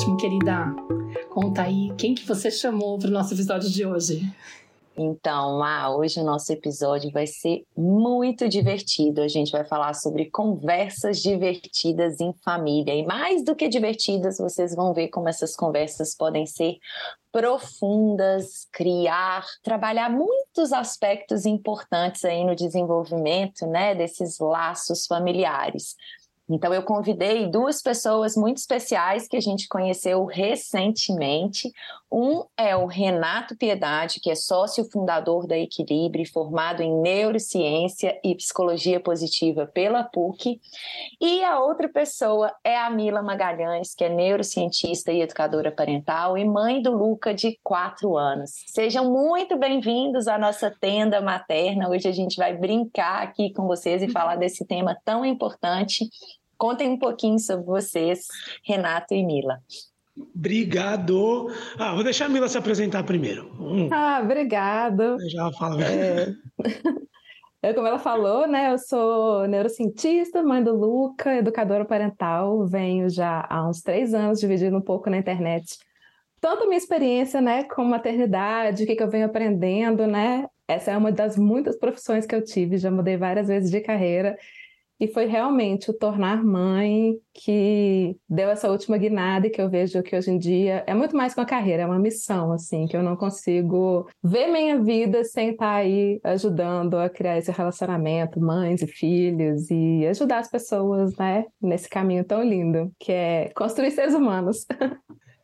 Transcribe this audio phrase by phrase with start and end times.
[0.00, 0.74] ótimo, querida.
[1.28, 4.22] Conta aí, quem que você chamou para o nosso episódio de hoje?
[4.96, 9.20] Então, ah, hoje o nosso episódio vai ser muito divertido.
[9.20, 12.94] A gente vai falar sobre conversas divertidas em família.
[12.94, 16.76] E mais do que divertidas, vocês vão ver como essas conversas podem ser
[17.30, 25.94] profundas, criar, trabalhar muitos aspectos importantes aí no desenvolvimento, né, desses laços familiares.
[26.50, 31.72] Então, eu convidei duas pessoas muito especiais que a gente conheceu recentemente.
[32.10, 38.34] Um é o Renato Piedade, que é sócio fundador da Equilibre, formado em neurociência e
[38.34, 40.60] psicologia positiva pela PUC.
[41.20, 46.44] E a outra pessoa é a Mila Magalhães, que é neurocientista e educadora parental e
[46.44, 48.50] mãe do Luca, de quatro anos.
[48.66, 51.88] Sejam muito bem-vindos à nossa tenda materna.
[51.88, 56.08] Hoje a gente vai brincar aqui com vocês e falar desse tema tão importante
[56.60, 58.26] Contem um pouquinho sobre vocês,
[58.62, 59.60] Renato e Mila.
[60.34, 61.50] Obrigado.
[61.78, 63.50] Ah, vou deixar a Mila se apresentar primeiro.
[63.58, 63.88] Hum.
[63.90, 65.16] Ah, obrigado.
[65.18, 65.80] Eu já falo.
[65.80, 66.34] É...
[67.62, 68.72] Eu, como ela falou, né?
[68.72, 72.66] Eu sou neurocientista, mãe do Luca, educadora parental.
[72.66, 75.78] Venho já há uns três anos dividindo um pouco na internet.
[76.42, 80.46] Tanto a minha experiência, né, com maternidade, o que, que eu venho aprendendo, né?
[80.68, 84.38] Essa é uma das muitas profissões que eu tive, já mudei várias vezes de carreira.
[85.00, 90.14] E foi realmente o tornar mãe que deu essa última guinada que eu vejo que
[90.14, 93.02] hoje em dia é muito mais que uma carreira, é uma missão, assim, que eu
[93.02, 98.86] não consigo ver minha vida sem estar aí ajudando a criar esse relacionamento, mães e
[98.86, 104.66] filhos, e ajudar as pessoas, né, nesse caminho tão lindo, que é construir seres humanos.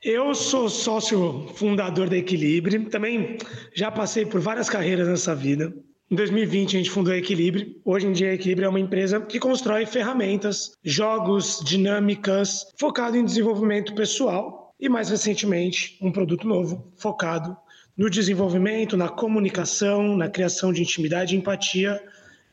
[0.02, 3.38] Eu sou sócio fundador da Equilibre, também
[3.74, 5.72] já passei por várias carreiras nessa vida.
[6.08, 7.80] Em 2020, a gente fundou a Equilibre.
[7.84, 13.24] Hoje em dia, a Equilibre é uma empresa que constrói ferramentas, jogos, dinâmicas, focado em
[13.24, 14.72] desenvolvimento pessoal.
[14.78, 17.56] E mais recentemente, um produto novo focado
[17.96, 22.00] no desenvolvimento, na comunicação, na criação de intimidade e empatia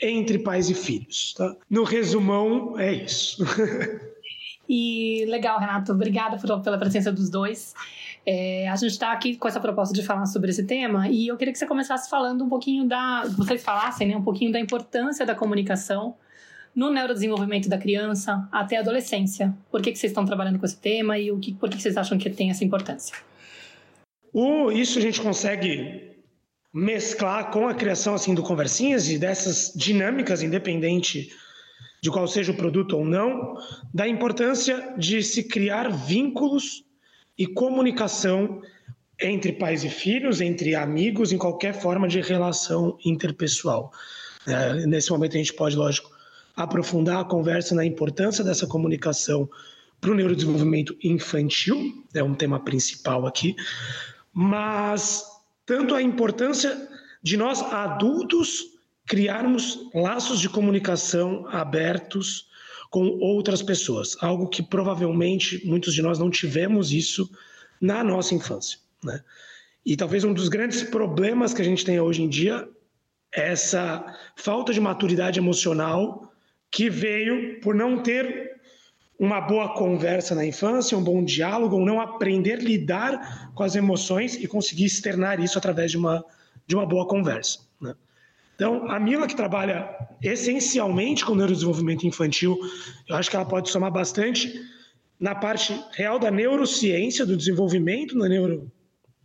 [0.01, 1.35] entre pais e filhos.
[1.37, 1.55] Tá?
[1.69, 3.45] No resumão, é isso.
[4.67, 5.91] e legal, Renato.
[5.91, 7.75] Obrigada pela presença dos dois.
[8.25, 11.35] É, a gente está aqui com essa proposta de falar sobre esse tema e eu
[11.35, 13.23] queria que você começasse falando um pouquinho da.
[13.37, 16.15] Vocês falassem né, um pouquinho da importância da comunicação
[16.73, 19.53] no neurodesenvolvimento da criança até a adolescência.
[19.69, 21.83] Por que, que vocês estão trabalhando com esse tema e o que, por que, que
[21.83, 23.15] vocês acham que tem essa importância?
[24.73, 26.11] Isso a gente consegue
[26.73, 31.29] mesclar com a criação assim do Conversinhas e dessas dinâmicas, independente
[32.01, 33.55] de qual seja o produto ou não,
[33.93, 36.83] da importância de se criar vínculos
[37.37, 38.61] e comunicação
[39.19, 43.91] entre pais e filhos, entre amigos, em qualquer forma de relação interpessoal.
[44.45, 46.11] É, nesse momento a gente pode, lógico,
[46.55, 49.49] aprofundar a conversa na importância dessa comunicação
[49.99, 53.55] para o neurodesenvolvimento infantil, é um tema principal aqui,
[54.33, 55.23] mas
[55.65, 56.89] tanto a importância
[57.21, 58.65] de nós adultos
[59.05, 62.47] criarmos laços de comunicação abertos
[62.93, 67.27] com outras pessoas, algo que provavelmente muitos de nós não tivemos isso
[67.81, 68.77] na nossa infância.
[69.03, 69.19] Né?
[69.83, 72.69] E talvez um dos grandes problemas que a gente tem hoje em dia
[73.35, 74.05] é essa
[74.35, 76.31] falta de maturidade emocional
[76.69, 78.61] que veio por não ter
[79.17, 83.75] uma boa conversa na infância, um bom diálogo, ou não aprender a lidar com as
[83.75, 86.23] emoções e conseguir externar isso através de uma,
[86.67, 87.57] de uma boa conversa.
[88.55, 89.89] Então, a Mila, que trabalha
[90.21, 92.57] essencialmente com neurodesenvolvimento infantil,
[93.07, 94.53] eu acho que ela pode somar bastante
[95.19, 98.71] na parte real da neurociência, do desenvolvimento no neuro,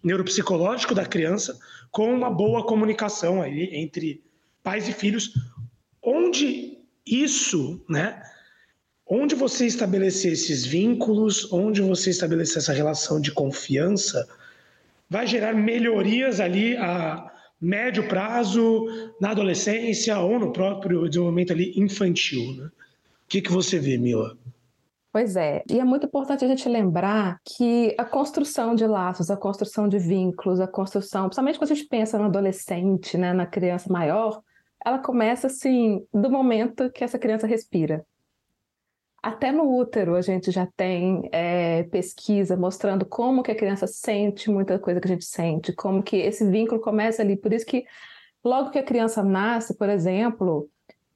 [0.03, 1.59] neuropsicológico da criança,
[1.91, 4.23] com uma boa comunicação aí entre
[4.63, 5.33] pais e filhos,
[6.03, 8.23] onde isso, né?
[9.07, 14.29] Onde você estabelecer esses vínculos, onde você estabelecer essa relação de confiança,
[15.09, 17.28] vai gerar melhorias ali a
[17.61, 18.87] médio prazo,
[19.21, 22.55] na adolescência ou no próprio desenvolvimento ali infantil.
[22.57, 22.67] Né?
[22.67, 22.71] O
[23.29, 24.37] que, que você vê, Mila?
[25.11, 29.37] Pois é, e é muito importante a gente lembrar que a construção de laços, a
[29.37, 33.91] construção de vínculos, a construção, principalmente quando a gente pensa no adolescente, né, na criança
[33.93, 34.41] maior,
[34.85, 38.05] ela começa assim do momento que essa criança respira.
[39.23, 44.51] Até no útero a gente já tem é, pesquisa mostrando como que a criança sente
[44.51, 47.37] muita coisa que a gente sente, como que esse vínculo começa ali.
[47.37, 47.85] Por isso que
[48.45, 50.69] logo que a criança nasce, por exemplo,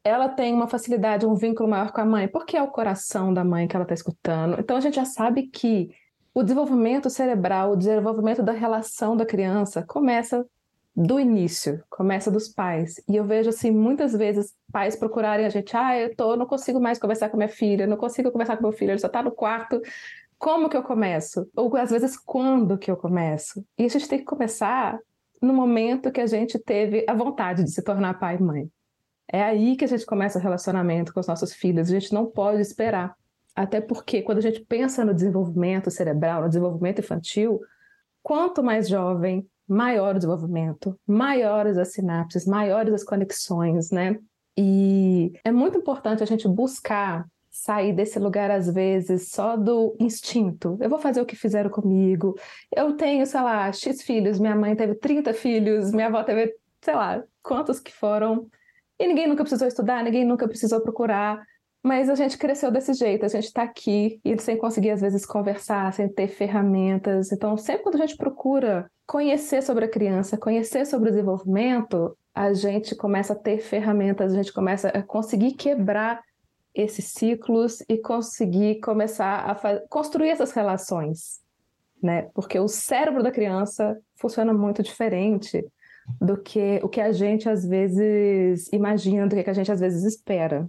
[0.04, 3.44] ela tem uma facilidade, um vínculo maior com a mãe, porque é o coração da
[3.44, 4.56] mãe que ela está escutando.
[4.58, 5.88] Então a gente já sabe que
[6.34, 10.44] o desenvolvimento cerebral, o desenvolvimento da relação da criança começa
[10.94, 13.02] do início, começa dos pais.
[13.08, 16.80] E eu vejo assim muitas vezes pais procurarem a gente, ah, eu tô, não consigo
[16.80, 19.30] mais conversar com minha filha, não consigo conversar com meu filho, ele só tá no
[19.30, 19.80] quarto
[20.42, 21.48] como que eu começo?
[21.54, 23.64] Ou às vezes quando que eu começo?
[23.78, 24.98] E a gente tem que começar
[25.40, 28.68] no momento que a gente teve a vontade de se tornar pai e mãe.
[29.32, 31.88] É aí que a gente começa o relacionamento com os nossos filhos.
[31.88, 33.14] A gente não pode esperar.
[33.54, 37.60] Até porque quando a gente pensa no desenvolvimento cerebral, no desenvolvimento infantil,
[38.20, 44.18] quanto mais jovem, maior o desenvolvimento, maiores as sinapses, maiores as conexões, né?
[44.56, 50.78] E é muito importante a gente buscar sair desse lugar, às vezes, só do instinto.
[50.80, 52.34] Eu vou fazer o que fizeram comigo.
[52.74, 56.94] Eu tenho, sei lá, X filhos, minha mãe teve 30 filhos, minha avó teve, sei
[56.94, 58.48] lá, quantos que foram.
[58.98, 61.42] E ninguém nunca precisou estudar, ninguém nunca precisou procurar.
[61.84, 65.26] Mas a gente cresceu desse jeito, a gente está aqui e sem conseguir, às vezes,
[65.26, 67.32] conversar, sem ter ferramentas.
[67.32, 72.54] Então, sempre quando a gente procura conhecer sobre a criança, conhecer sobre o desenvolvimento, a
[72.54, 76.22] gente começa a ter ferramentas, a gente começa a conseguir quebrar
[76.74, 81.42] esses ciclos e conseguir começar a construir essas relações,
[82.02, 82.30] né?
[82.32, 85.62] Porque o cérebro da criança funciona muito diferente
[86.18, 90.04] do que o que a gente às vezes imagina, do que a gente às vezes
[90.04, 90.66] espera.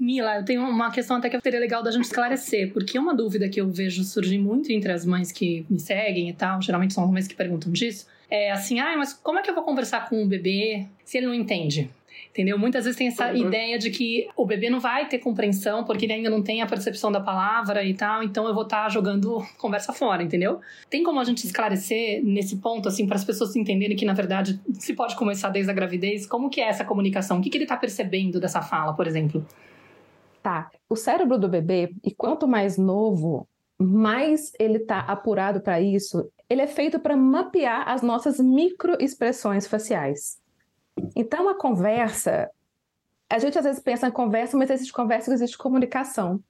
[0.00, 3.50] Mila, eu tenho uma questão até que seria legal da gente esclarecer, porque uma dúvida
[3.50, 7.04] que eu vejo surgir muito entre as mães que me seguem e tal, geralmente são
[7.04, 10.08] as mães que perguntam disso, é assim, ah, mas como é que eu vou conversar
[10.08, 11.90] com o bebê se ele não entende?
[12.30, 12.58] Entendeu?
[12.58, 13.48] Muitas vezes tem essa uhum.
[13.48, 16.66] ideia de que o bebê não vai ter compreensão porque ele ainda não tem a
[16.66, 20.60] percepção da palavra e tal, então eu vou estar tá jogando conversa fora, entendeu?
[20.88, 24.58] Tem como a gente esclarecer nesse ponto, assim, para as pessoas entenderem que, na verdade,
[24.78, 27.38] se pode começar desde a gravidez, como que é essa comunicação?
[27.38, 29.44] O que, que ele está percebendo dessa fala, por exemplo?
[30.42, 30.70] Tá.
[30.88, 33.46] O cérebro do bebê, e quanto mais novo,
[33.78, 40.40] mais ele está apurado para isso, ele é feito para mapear as nossas microexpressões faciais.
[41.14, 42.50] Então, a conversa,
[43.28, 46.42] a gente às vezes pensa em conversa, mas existe conversa, existe comunicação.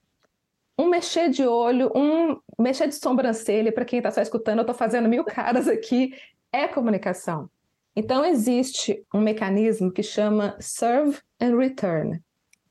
[0.79, 4.75] Um mexer de olho, um mexer de sobrancelha, para quem está só escutando, eu estou
[4.75, 6.15] fazendo mil caras aqui,
[6.53, 7.51] é comunicação.
[7.95, 12.23] Então, existe um mecanismo que chama serve and return.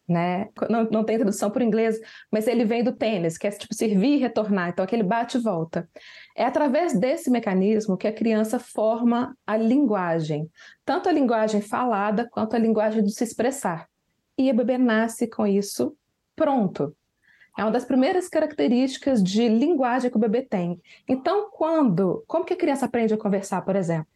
[0.09, 0.47] Né?
[0.69, 1.99] Não, não tem tradução por inglês,
[2.31, 5.39] mas ele vem do tênis, que é tipo servir e retornar, então aquele bate e
[5.39, 5.87] volta.
[6.35, 10.49] É através desse mecanismo que a criança forma a linguagem,
[10.83, 13.87] tanto a linguagem falada quanto a linguagem de se expressar.
[14.35, 15.95] E a bebê nasce com isso
[16.35, 16.95] pronto.
[17.55, 20.81] É uma das primeiras características de linguagem que o bebê tem.
[21.07, 24.07] Então, quando, como que a criança aprende a conversar, por exemplo?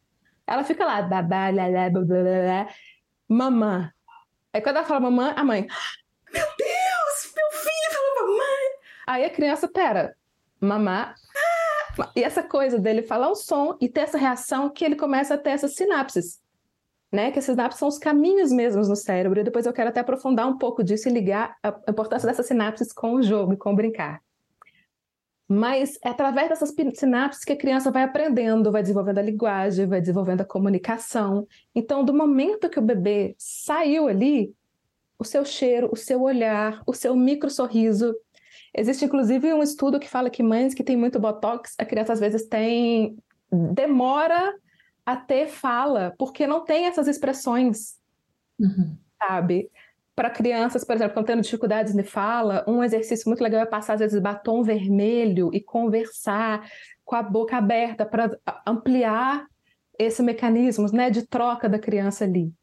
[0.47, 2.67] Ela fica lá, babá, lá, blá, blá, blá,
[3.27, 3.92] mamã.
[4.53, 5.67] Aí quando ela fala mamãe, a mãe,
[6.31, 8.63] meu Deus, meu filho falou mamãe.
[9.07, 10.15] Aí a criança, pera,
[10.61, 11.15] mamá,
[12.15, 15.37] e essa coisa dele falar o som e ter essa reação que ele começa a
[15.37, 16.41] ter essas sinapses.
[17.11, 17.31] Né?
[17.31, 19.39] Que essas sinapses são os caminhos mesmos no cérebro.
[19.39, 22.91] E depois eu quero até aprofundar um pouco disso e ligar a importância dessas sinapses
[22.91, 24.21] com o jogo e com o brincar.
[25.53, 29.99] Mas é através dessas sinapses que a criança vai aprendendo, vai desenvolvendo a linguagem, vai
[30.01, 31.47] desenvolvendo a comunicação.
[31.75, 34.53] Então, do momento que o bebê saiu ali,
[35.17, 38.15] o seu cheiro, o seu olhar, o seu micro sorriso
[38.75, 42.19] Existe inclusive um estudo que fala que mães que têm muito botox, a criança às
[42.19, 43.15] vezes tem
[43.51, 44.55] demora
[45.05, 47.99] a ter fala, porque não tem essas expressões,
[48.59, 48.97] uhum.
[49.19, 49.69] sabe?
[50.15, 53.65] Para crianças, por exemplo, que estão tendo dificuldades de fala, um exercício muito legal é
[53.65, 56.69] passar, às vezes, batom vermelho e conversar
[57.03, 59.45] com a boca aberta para ampliar
[59.97, 62.53] esse mecanismo né, de troca da criança ali.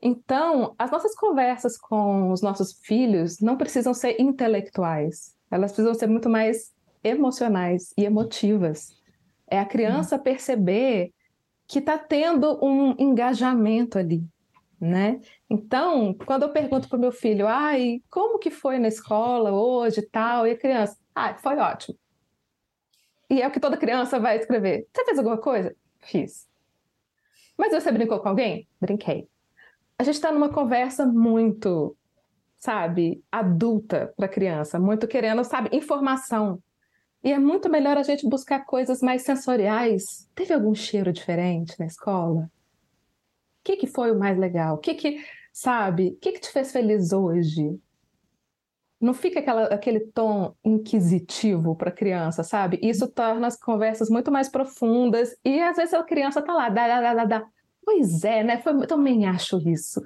[0.00, 5.34] Então, as nossas conversas com os nossos filhos não precisam ser intelectuais.
[5.50, 8.96] Elas precisam ser muito mais emocionais e emotivas.
[9.48, 11.12] É a criança perceber
[11.66, 14.24] que está tendo um engajamento ali,
[14.80, 15.20] né?
[15.48, 20.00] Então, quando eu pergunto para o meu filho, ai, como que foi na escola hoje
[20.00, 21.98] e tal, e a criança, ah, foi ótimo.
[23.28, 24.86] E é o que toda criança vai escrever.
[24.94, 25.74] Você fez alguma coisa?
[26.00, 26.48] Fiz.
[27.58, 28.68] Mas você brincou com alguém?
[28.80, 29.28] Brinquei.
[29.98, 31.96] A gente está numa conversa muito
[32.58, 36.60] sabe, adulta para criança, muito querendo, sabe, informação.
[37.22, 40.28] E é muito melhor a gente buscar coisas mais sensoriais.
[40.34, 42.50] Teve algum cheiro diferente na escola?
[43.66, 44.76] O que, que foi o mais legal?
[44.76, 45.18] O que que,
[45.52, 47.76] sabe, o que que te fez feliz hoje?
[49.00, 52.78] Não fica aquela, aquele tom inquisitivo para a criança, sabe?
[52.80, 56.86] Isso torna as conversas muito mais profundas e às vezes a criança tá lá, dá,
[56.86, 57.46] dá, dá, dá.
[57.84, 58.58] Pois é, né?
[58.58, 60.00] Foi, eu também acho isso.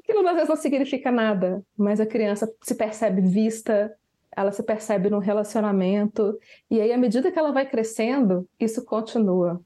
[0.00, 3.92] Aquilo às vezes não significa nada, mas a criança se percebe vista,
[4.30, 6.38] ela se percebe num relacionamento,
[6.70, 9.60] e aí, à medida que ela vai crescendo, isso continua.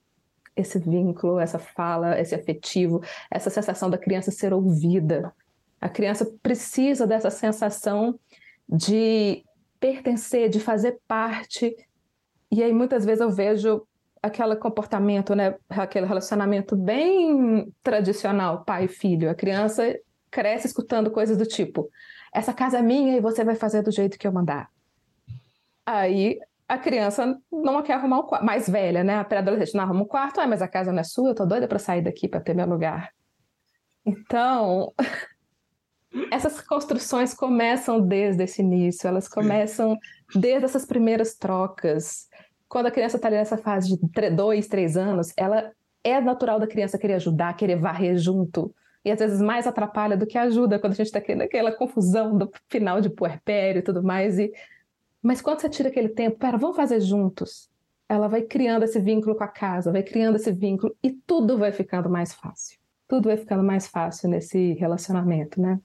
[0.61, 5.33] Esse vínculo, essa fala, esse afetivo, essa sensação da criança ser ouvida.
[5.81, 8.19] A criança precisa dessa sensação
[8.69, 9.45] de
[9.81, 11.75] pertencer, de fazer parte
[12.51, 13.87] E aí muitas vezes eu vejo
[14.23, 19.31] aquele comportamento, né, aquele relacionamento bem tradicional, pai e filho.
[19.31, 19.99] A criança
[20.31, 21.89] cresce escutando coisas do tipo:
[22.33, 24.69] essa casa é minha e você vai fazer do jeito que eu mandar.
[25.87, 26.39] Aí
[26.71, 29.17] a criança não quer arrumar o quarto, mais velha, né?
[29.17, 31.45] A pré-adolescente não arruma o quarto, ah, mas a casa não é sua, eu tô
[31.45, 33.11] doida para sair daqui para ter meu lugar.
[34.07, 34.93] Então,
[36.31, 39.99] essas construções começam desde esse início, elas começam
[40.33, 42.29] desde essas primeiras trocas.
[42.69, 45.73] Quando a criança está ali nessa fase de dois, três anos, ela
[46.05, 48.73] é natural da criança querer ajudar, querer varrer junto.
[49.05, 52.49] E às vezes mais atrapalha do que ajuda quando a gente está naquela confusão do
[52.69, 54.39] final de puerpério e tudo mais.
[54.39, 54.53] E...
[55.23, 57.69] Mas quando você tira aquele tempo, pera, vamos fazer juntos.
[58.09, 61.73] Ela vai criando esse vínculo com a casa, vai criando esse vínculo e tudo vai
[61.73, 62.79] ficando mais fácil.
[63.07, 65.81] Tudo vai ficando mais fácil nesse relacionamento, né?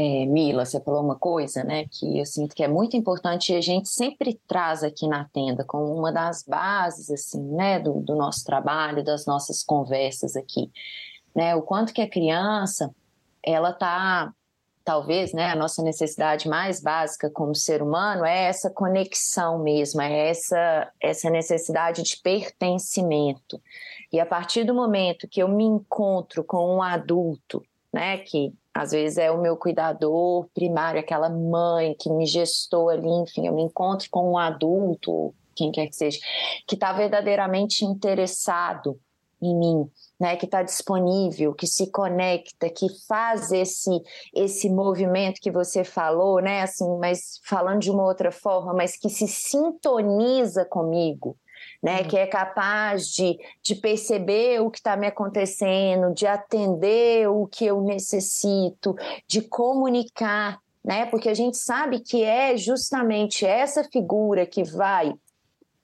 [0.00, 3.56] É, Mila, você falou uma coisa, né, que eu sinto que é muito importante e
[3.56, 8.14] a gente sempre traz aqui na tenda como uma das bases, assim, né, do, do
[8.14, 10.70] nosso trabalho, das nossas conversas aqui,
[11.34, 12.94] né, o quanto que a criança,
[13.42, 14.32] ela tá,
[14.88, 20.30] talvez, né, a nossa necessidade mais básica como ser humano é essa conexão mesmo, é
[20.30, 23.60] essa, essa necessidade de pertencimento.
[24.10, 28.92] E a partir do momento que eu me encontro com um adulto, né, que às
[28.92, 33.64] vezes é o meu cuidador primário, aquela mãe que me gestou ali, enfim, eu me
[33.64, 36.18] encontro com um adulto, quem quer que seja,
[36.66, 38.98] que está verdadeiramente interessado
[39.42, 43.90] em mim, né, que está disponível, que se conecta, que faz esse
[44.34, 49.08] esse movimento que você falou, né, assim, mas falando de uma outra forma, mas que
[49.08, 51.36] se sintoniza comigo,
[51.82, 52.00] né?
[52.00, 52.08] Uhum.
[52.08, 57.66] Que é capaz de, de perceber o que está me acontecendo, de atender o que
[57.66, 58.94] eu necessito,
[59.26, 61.06] de comunicar, né?
[61.06, 65.14] Porque a gente sabe que é justamente essa figura que vai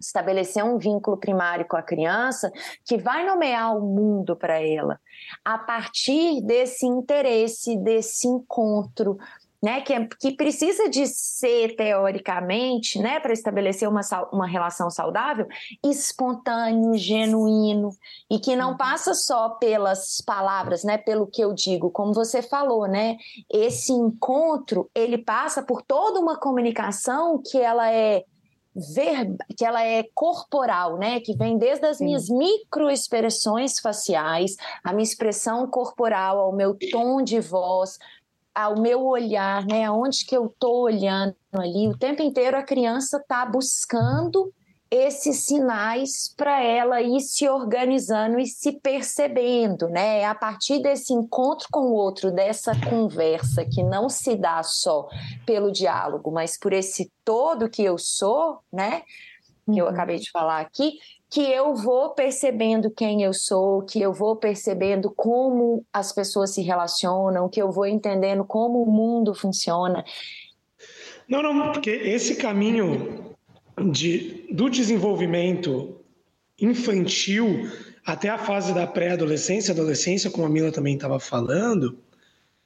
[0.00, 2.52] estabelecer um vínculo primário com a criança
[2.84, 5.00] que vai nomear o mundo para ela
[5.44, 9.18] a partir desse interesse, desse encontro,
[9.64, 15.46] né, que, é, que precisa de ser, teoricamente, né, para estabelecer uma, uma relação saudável,
[15.82, 17.88] espontâneo, genuíno,
[18.30, 18.76] e que não uhum.
[18.76, 23.16] passa só pelas palavras, né, pelo que eu digo, como você falou, né,
[23.50, 28.22] esse encontro, ele passa por toda uma comunicação que ela é
[28.74, 31.20] ver, que ela é corporal, né?
[31.20, 37.40] Que vem desde as minhas microexpressões faciais, a minha expressão corporal, ao meu tom de
[37.40, 37.98] voz,
[38.54, 39.84] ao meu olhar, né?
[39.84, 44.52] Aonde que eu estou olhando ali, o tempo inteiro a criança está buscando
[44.94, 50.20] esses sinais para ela ir se organizando e se percebendo, né?
[50.20, 55.08] É a partir desse encontro com o outro, dessa conversa que não se dá só
[55.44, 59.02] pelo diálogo, mas por esse todo que eu sou, né?
[59.64, 59.78] Que uhum.
[59.78, 60.98] eu acabei de falar aqui,
[61.28, 66.62] que eu vou percebendo quem eu sou, que eu vou percebendo como as pessoas se
[66.62, 70.04] relacionam, que eu vou entendendo como o mundo funciona.
[71.28, 73.33] Não, não, porque esse caminho
[73.90, 76.00] de, do desenvolvimento
[76.60, 77.68] infantil
[78.04, 81.98] até a fase da pré-adolescência, adolescência, como a Mila também estava falando,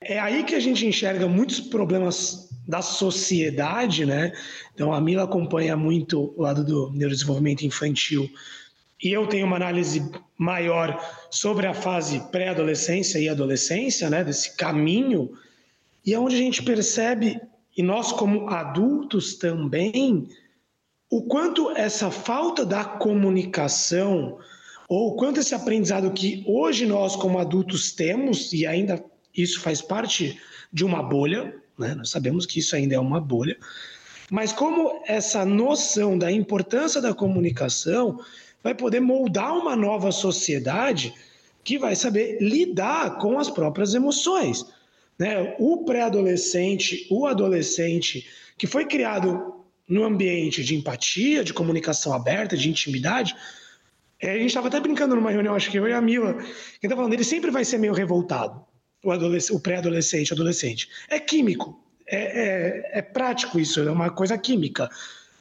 [0.01, 4.33] é aí que a gente enxerga muitos problemas da sociedade, né?
[4.75, 8.29] Então a Mila acompanha muito o lado do neurodesenvolvimento infantil
[9.03, 11.01] e eu tenho uma análise maior
[11.31, 14.23] sobre a fase pré-adolescência e adolescência, né?
[14.23, 15.31] Desse caminho
[16.05, 17.41] e é onde a gente percebe
[17.77, 20.29] e nós como adultos também
[21.11, 24.39] o quanto essa falta da comunicação
[24.89, 29.03] ou o quanto esse aprendizado que hoje nós como adultos temos e ainda
[29.37, 30.39] isso faz parte
[30.73, 31.95] de uma bolha, né?
[31.95, 33.57] nós sabemos que isso ainda é uma bolha,
[34.31, 38.21] mas como essa noção da importância da comunicação
[38.63, 41.15] vai poder moldar uma nova sociedade
[41.65, 44.67] que vai saber lidar com as próprias emoções.
[45.19, 45.55] Né?
[45.59, 49.58] O pré-adolescente, o adolescente que foi criado
[49.89, 53.35] no ambiente de empatia, de comunicação aberta, de intimidade,
[54.21, 56.87] é, a gente estava até brincando numa reunião, acho que eu e a Mila, que
[56.87, 58.67] estava falando, ele sempre vai ser meio revoltado
[59.03, 60.89] o, o pré-adolescente, adolescente.
[61.09, 64.91] É químico, é, é, é, prático isso, é uma coisa química.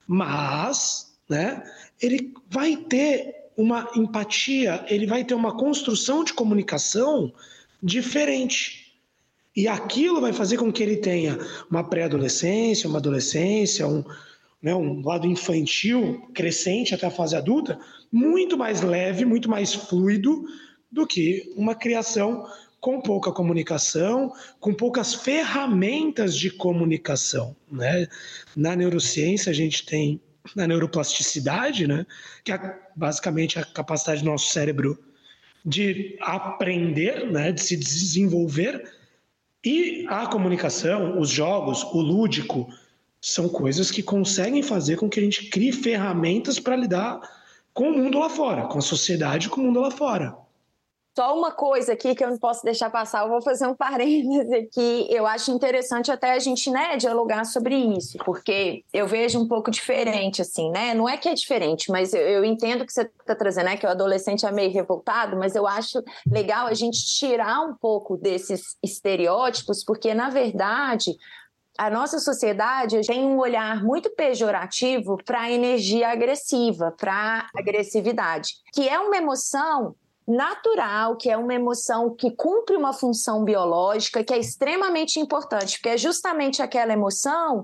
[0.05, 1.63] Mas, né,
[2.01, 7.33] ele vai ter uma empatia, ele vai ter uma construção de comunicação
[7.81, 8.93] diferente.
[9.55, 11.37] E aquilo vai fazer com que ele tenha
[11.69, 14.03] uma pré-adolescência, uma adolescência, um,
[14.61, 17.79] né, um lado infantil crescente até a fase adulta,
[18.11, 20.45] muito mais leve, muito mais fluido
[20.91, 22.45] do que uma criação
[22.79, 27.55] com pouca comunicação, com poucas ferramentas de comunicação.
[27.71, 28.07] Né?
[28.55, 30.21] Na neurociência, a gente tem
[30.55, 32.05] na neuroplasticidade, né?
[32.43, 34.97] que é basicamente a capacidade do nosso cérebro
[35.65, 37.51] de aprender, né?
[37.51, 38.89] de se desenvolver,
[39.65, 42.69] e a comunicação, os jogos, o lúdico,
[43.21, 47.19] são coisas que conseguem fazer com que a gente crie ferramentas para lidar
[47.73, 50.35] com o mundo lá fora, com a sociedade, com o mundo lá fora.
[51.17, 54.53] Só uma coisa aqui que eu não posso deixar passar, eu vou fazer um parêntese
[54.53, 55.07] aqui.
[55.09, 59.71] Eu acho interessante até a gente, né, dialogar sobre isso, porque eu vejo um pouco
[59.71, 60.93] diferente, assim, né?
[60.93, 63.85] Não é que é diferente, mas eu, eu entendo que você está trazendo, né, que
[63.87, 68.75] o adolescente é meio revoltado, mas eu acho legal a gente tirar um pouco desses
[68.83, 71.15] estereótipos, porque, na verdade,
[71.77, 77.13] a nossa sociedade tem um olhar muito pejorativo para a energia agressiva, para
[77.53, 79.95] a agressividade, que é uma emoção
[80.27, 85.89] natural, que é uma emoção que cumpre uma função biológica, que é extremamente importante, porque
[85.89, 87.63] é justamente aquela emoção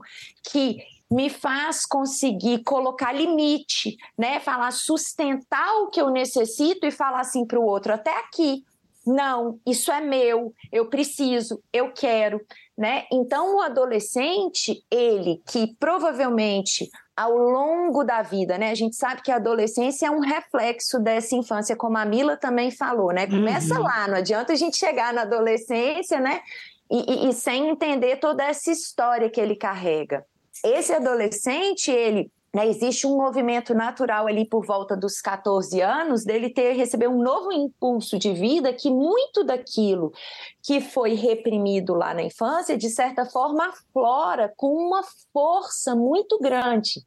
[0.49, 0.77] que
[1.11, 4.39] me faz conseguir colocar limite, né?
[4.39, 8.63] Falar sustentar o que eu necessito e falar assim para o outro até aqui.
[9.05, 12.39] Não, isso é meu, eu preciso, eu quero,
[12.77, 13.05] né?
[13.11, 18.71] Então o adolescente, ele que provavelmente ao longo da vida, né?
[18.71, 22.71] A gente sabe que a adolescência é um reflexo dessa infância, como a Mila também
[22.71, 23.27] falou, né?
[23.27, 23.83] Começa uhum.
[23.83, 26.41] lá, não adianta a gente chegar na adolescência, né?
[26.89, 30.25] E, e, e sem entender toda essa história que ele carrega.
[30.63, 36.49] Esse adolescente, ele né, existe um movimento natural ali por volta dos 14 anos dele
[36.49, 40.13] ter receber um novo impulso de vida que muito daquilo
[40.61, 45.01] que foi reprimido lá na infância, de certa forma, aflora com uma
[45.33, 47.03] força muito grande.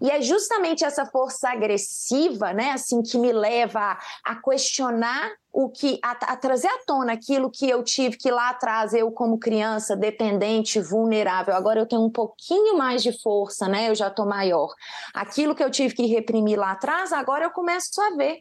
[0.00, 5.98] E é justamente essa força agressiva, né, assim, que me leva a, questionar o que,
[6.02, 9.94] a, a, trazer à tona aquilo que eu tive que lá atrás, eu como criança,
[9.94, 14.72] dependente, vulnerável, agora eu tenho um pouquinho mais de força, né, eu já estou maior.
[15.12, 18.40] Aquilo que eu tive que reprimir lá atrás, agora eu começo a ver.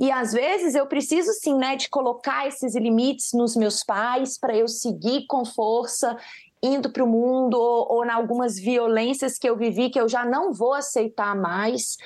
[0.00, 4.56] E às vezes eu preciso sim, né, de colocar esses limites nos meus pais para
[4.56, 6.16] eu seguir com força
[6.62, 10.24] indo para o mundo ou, ou em algumas violências que eu vivi que eu já
[10.24, 11.96] não vou aceitar mais.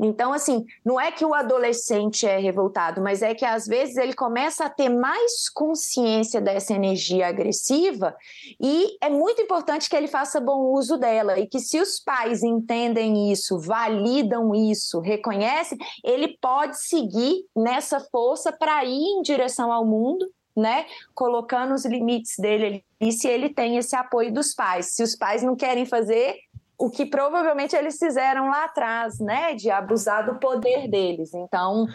[0.00, 4.12] Então, assim, não é que o adolescente é revoltado, mas é que às vezes ele
[4.14, 8.14] começa a ter mais consciência dessa energia agressiva
[8.60, 12.44] e é muito importante que ele faça bom uso dela e que se os pais
[12.44, 19.84] entendem isso, validam isso, reconhecem, ele pode seguir nessa força para ir em direção ao
[19.84, 24.94] mundo né, colocando os limites dele e se ele tem esse apoio dos pais.
[24.94, 26.36] Se os pais não querem fazer
[26.76, 31.34] o que provavelmente eles fizeram lá atrás, né, de abusar do poder deles.
[31.34, 31.86] Então,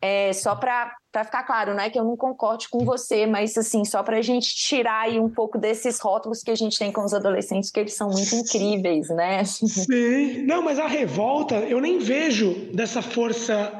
[0.00, 3.82] é, só para ficar claro, não é que eu não concorde com você, mas assim,
[3.84, 7.02] só para a gente tirar aí um pouco desses rótulos que a gente tem com
[7.02, 9.42] os adolescentes, que eles são muito incríveis, né?
[9.44, 13.72] Sim, não, mas a revolta eu nem vejo dessa força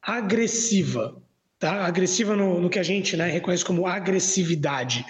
[0.00, 1.22] agressiva
[1.58, 1.84] tá?
[1.84, 5.04] agressiva no, no que a gente né, reconhece como agressividade.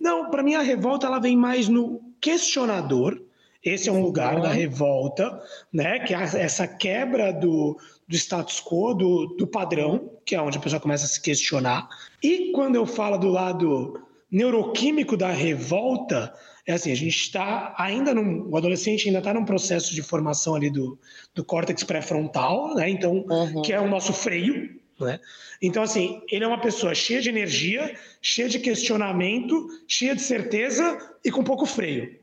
[0.00, 3.20] Não, para mim a revolta ela vem mais no questionador.
[3.62, 5.40] Esse é um lugar da revolta,
[5.72, 5.98] né?
[6.00, 10.60] Que é essa quebra do, do status quo, do, do padrão, que é onde a
[10.60, 11.88] pessoa começa a se questionar.
[12.22, 16.34] E quando eu falo do lado neuroquímico da revolta,
[16.66, 20.54] é assim, a gente está ainda num, o adolescente ainda está num processo de formação
[20.54, 20.98] ali do,
[21.34, 22.90] do córtex pré-frontal, né?
[22.90, 23.62] Então, uhum.
[23.62, 25.20] que é o nosso freio, né?
[25.60, 31.16] Então, assim, ele é uma pessoa cheia de energia, cheia de questionamento, cheia de certeza
[31.24, 32.18] e com pouco freio.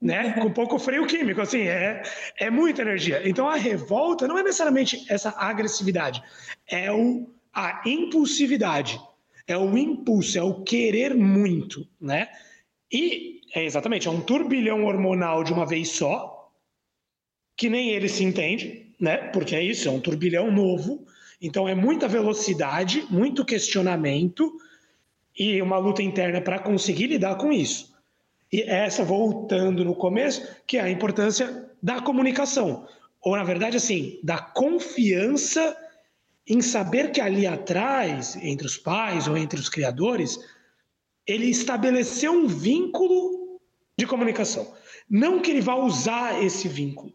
[0.00, 0.32] Né?
[0.34, 2.02] Com pouco freio químico, assim, é,
[2.38, 3.22] é muita energia.
[3.24, 6.22] Então a revolta não é necessariamente essa agressividade,
[6.68, 9.00] é o, a impulsividade,
[9.46, 12.28] é o impulso, é o querer muito, né?
[12.92, 16.52] E é exatamente, é um turbilhão hormonal de uma vez só,
[17.56, 19.16] que nem ele se entende, né?
[19.16, 21.05] Porque é isso, é um turbilhão novo,
[21.40, 24.56] então é muita velocidade, muito questionamento
[25.38, 27.94] e uma luta interna para conseguir lidar com isso.
[28.52, 32.86] E essa, voltando no começo, que é a importância da comunicação.
[33.20, 35.76] Ou, na verdade, assim, da confiança
[36.48, 40.38] em saber que ali atrás, entre os pais ou entre os criadores,
[41.26, 43.60] ele estabeleceu um vínculo
[43.98, 44.72] de comunicação.
[45.10, 47.12] Não que ele vá usar esse vínculo.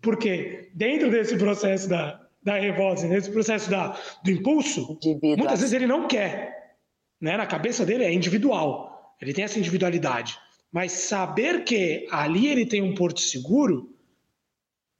[0.00, 4.98] Porque dentro desse processo da, da revolta, nesse processo da, do impulso,
[5.36, 6.76] muitas vezes ele não quer.
[7.20, 7.36] Né?
[7.36, 9.16] Na cabeça dele é individual.
[9.20, 10.36] Ele tem essa individualidade.
[10.72, 13.90] Mas saber que ali ele tem um porto seguro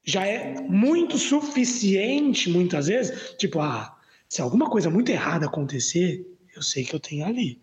[0.05, 3.35] já é muito suficiente, muitas vezes.
[3.39, 3.97] Tipo, ah,
[4.29, 7.61] se alguma coisa muito errada acontecer, eu sei que eu tenho ali.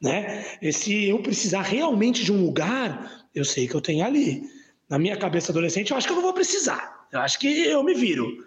[0.00, 0.44] Né?
[0.62, 4.42] E se eu precisar realmente de um lugar, eu sei que eu tenho ali.
[4.88, 7.06] Na minha cabeça adolescente, eu acho que eu não vou precisar.
[7.12, 8.44] Eu acho que eu me viro.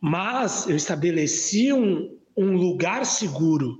[0.00, 3.78] Mas eu estabeleci um, um lugar seguro.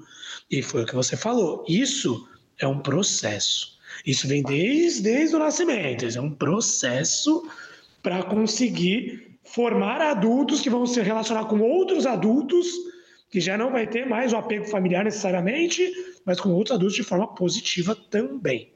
[0.51, 1.65] E foi o que você falou.
[1.69, 3.79] Isso é um processo.
[4.07, 6.05] Isso vem desde, desde o nascimento.
[6.05, 7.49] É um processo
[8.03, 12.67] para conseguir formar adultos que vão se relacionar com outros adultos,
[13.31, 15.91] que já não vai ter mais o apego familiar necessariamente,
[16.25, 18.73] mas com outros adultos de forma positiva também.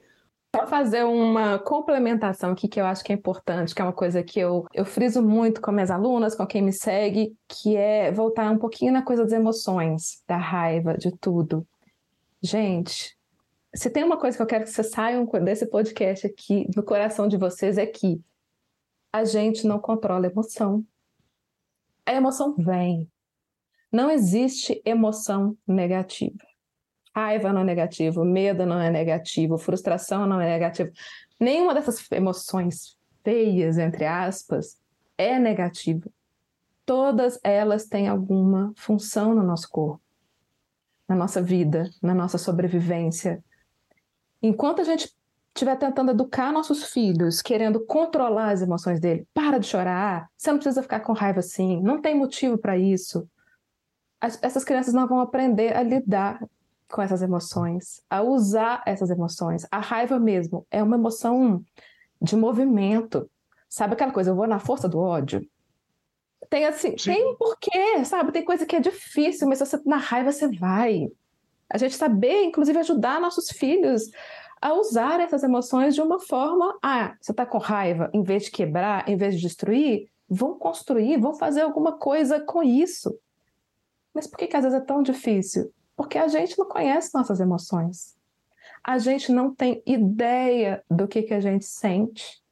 [0.55, 4.23] Só fazer uma complementação aqui que eu acho que é importante, que é uma coisa
[4.23, 8.49] que eu, eu friso muito com minhas alunas, com quem me segue, que é voltar
[8.53, 11.67] um pouquinho na coisa das emoções, da raiva, de tudo.
[12.41, 13.19] Gente,
[13.75, 17.27] se tem uma coisa que eu quero que vocês saiam desse podcast aqui, no coração
[17.27, 18.23] de vocês, é que
[19.13, 20.87] a gente não controla a emoção.
[22.07, 23.11] A emoção vem.
[23.91, 26.54] Não existe emoção negativa.
[27.15, 30.91] Raiva não é negativo, medo não é negativo, frustração não é negativo.
[31.39, 34.79] Nenhuma dessas emoções feias, entre aspas,
[35.17, 36.11] é negativa.
[36.85, 40.03] Todas elas têm alguma função no nosso corpo,
[41.09, 43.43] na nossa vida, na nossa sobrevivência.
[44.43, 45.11] Enquanto a gente
[45.55, 50.59] estiver tentando educar nossos filhos, querendo controlar as emoções dele, para de chorar, você não
[50.59, 53.29] precisa ficar com raiva assim, não tem motivo para isso.
[54.21, 56.41] As, essas crianças não vão aprender a lidar
[56.91, 59.67] com essas emoções, a usar essas emoções.
[59.71, 61.63] A raiva mesmo é uma emoção
[62.21, 63.29] de movimento.
[63.69, 65.47] Sabe aquela coisa, eu vou na força do ódio?
[66.49, 67.13] Tem assim, Sim.
[67.13, 68.33] tem porquê, sabe?
[68.33, 71.09] Tem coisa que é difícil, mas você na raiva você vai.
[71.71, 74.11] A gente saber, inclusive, ajudar nossos filhos
[74.61, 78.51] a usar essas emoções de uma forma, ah, você está com raiva, em vez de
[78.51, 83.19] quebrar, em vez de destruir, vão construir, vão fazer alguma coisa com isso.
[84.15, 85.73] Mas por que, que às vezes é tão difícil?
[85.97, 88.15] Porque a gente não conhece nossas emoções.
[88.83, 92.43] A gente não tem ideia do que, que a gente sente.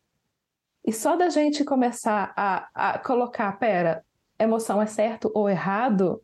[0.84, 4.04] E só da gente começar a, a colocar, pera,
[4.38, 6.20] emoção é certo ou errado,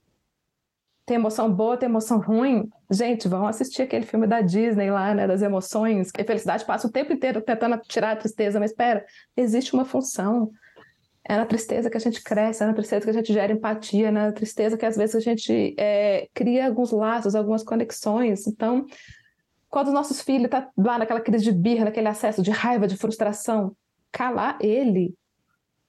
[1.09, 2.69] tem emoção boa, tem emoção ruim.
[2.91, 6.11] Gente, vão assistir aquele filme da Disney lá, né, das emoções.
[6.15, 10.51] A felicidade passa o tempo inteiro tentando tirar a tristeza, mas espera, existe uma função.
[11.29, 14.09] É na tristeza que a gente cresce, é na tristeza que a gente gera empatia,
[14.09, 18.47] é na tristeza que às vezes a gente é, cria alguns laços, algumas conexões.
[18.47, 18.87] Então,
[19.69, 22.89] quando os nossos filhos estão tá lá naquela crise de birra, naquele acesso de raiva,
[22.89, 23.77] de frustração,
[24.11, 25.15] calar ele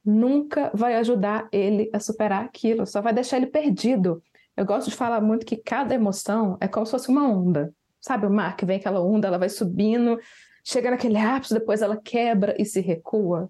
[0.04, 4.21] nunca vai ajudar ele a superar aquilo, só vai deixar ele perdido.
[4.58, 7.73] Eu gosto de falar muito que cada emoção é como se fosse uma onda.
[8.02, 10.19] Sabe o mar que vem aquela onda, ela vai subindo,
[10.65, 13.49] chega naquele ápice, depois ela quebra e se recua.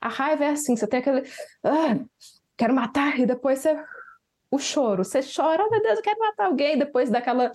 [0.00, 1.22] A raiva é assim, você tem aquele.
[1.62, 1.98] Ah,
[2.56, 3.82] quero matar, e depois você.
[4.50, 5.04] O choro.
[5.04, 7.52] Você chora, oh, meu Deus, eu quero matar alguém, depois daquela.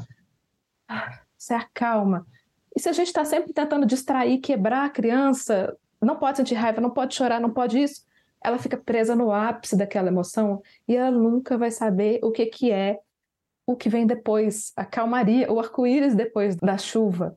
[0.87, 2.25] Ah, você acalma.
[2.75, 6.79] E se a gente está sempre tentando distrair, quebrar a criança, não pode sentir raiva,
[6.79, 8.05] não pode chorar, não pode isso
[8.45, 12.71] ela fica presa no ápice daquela emoção e ela nunca vai saber o que, que
[12.71, 12.99] é
[13.65, 17.35] o que vem depois, a calmaria, o arco-íris depois da chuva.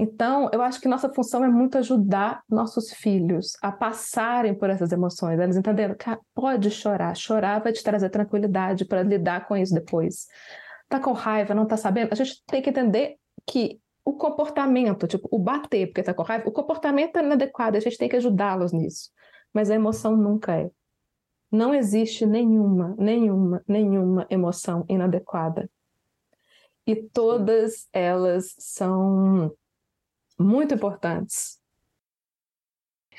[0.00, 4.92] Então, eu acho que nossa função é muito ajudar nossos filhos a passarem por essas
[4.92, 9.74] emoções, eles entenderam que pode chorar, chorar vai te trazer tranquilidade para lidar com isso
[9.74, 10.26] depois.
[10.88, 12.12] Tá com raiva, não tá sabendo?
[12.12, 16.48] A gente tem que entender que o comportamento, tipo, o bater porque tá com raiva,
[16.48, 19.10] o comportamento é inadequado, a gente tem que ajudá-los nisso
[19.52, 20.70] mas a emoção nunca é.
[21.50, 25.68] Não existe nenhuma, nenhuma, nenhuma emoção inadequada.
[26.86, 29.52] E todas elas são
[30.40, 31.58] muito importantes.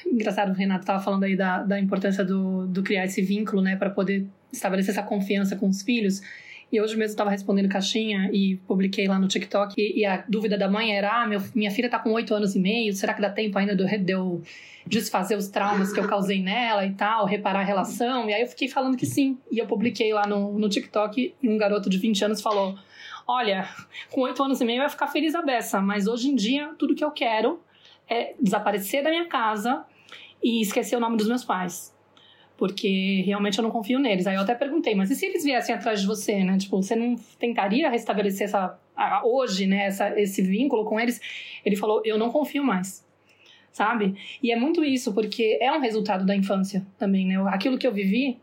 [0.05, 3.75] Engraçado, o Renato estava falando aí da, da importância do, do criar esse vínculo, né,
[3.75, 6.21] para poder estabelecer essa confiança com os filhos.
[6.71, 9.75] E hoje mesmo estava respondendo caixinha e publiquei lá no TikTok.
[9.77, 12.55] E, e a dúvida da mãe era: ah, meu, minha filha está com oito anos
[12.55, 14.41] e meio, será que dá tempo ainda de eu
[14.87, 18.29] desfazer os traumas que eu causei nela e tal, reparar a relação?
[18.29, 19.37] E aí eu fiquei falando que sim.
[19.51, 22.77] E eu publiquei lá no, no TikTok e um garoto de 20 anos falou:
[23.27, 23.67] olha,
[24.09, 26.95] com oito anos e meio vai ficar feliz a beça, mas hoje em dia tudo
[26.95, 27.61] que eu quero
[28.09, 29.85] é desaparecer da minha casa
[30.43, 31.93] e esquecer o nome dos meus pais
[32.61, 34.27] porque realmente eu não confio neles.
[34.27, 36.59] Aí eu até perguntei, mas e se eles viessem atrás de você, né?
[36.59, 38.79] Tipo, você não tentaria restabelecer essa
[39.23, 41.19] hoje, né, essa, esse vínculo com eles?
[41.65, 43.03] Ele falou, eu não confio mais.
[43.71, 44.15] Sabe?
[44.43, 47.35] E é muito isso, porque é um resultado da infância também, né?
[47.47, 48.37] Aquilo que eu vivi,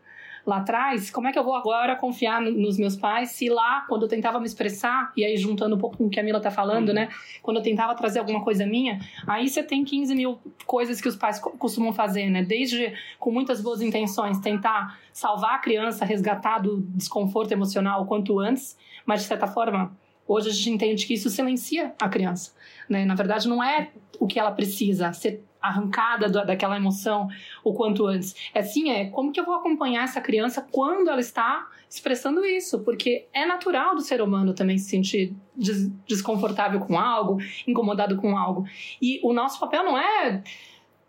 [0.48, 4.04] lá atrás, como é que eu vou agora confiar nos meus pais se lá, quando
[4.04, 6.50] eu tentava me expressar, e aí juntando um pouco com o que a Mila tá
[6.50, 6.94] falando, uhum.
[6.94, 7.10] né?
[7.42, 11.16] Quando eu tentava trazer alguma coisa minha, aí você tem 15 mil coisas que os
[11.16, 12.42] pais costumam fazer, né?
[12.42, 18.38] Desde com muitas boas intenções, tentar salvar a criança, resgatar do desconforto emocional o quanto
[18.38, 19.94] antes, mas de certa forma
[20.28, 22.52] Hoje a gente entende que isso silencia a criança.
[22.88, 23.06] Né?
[23.06, 27.28] Na verdade, não é o que ela precisa ser arrancada daquela emoção
[27.64, 28.34] o quanto antes.
[28.54, 32.80] É assim, é como que eu vou acompanhar essa criança quando ela está expressando isso?
[32.80, 38.36] Porque é natural do ser humano também se sentir des desconfortável com algo, incomodado com
[38.36, 38.66] algo.
[39.00, 40.42] E o nosso papel não é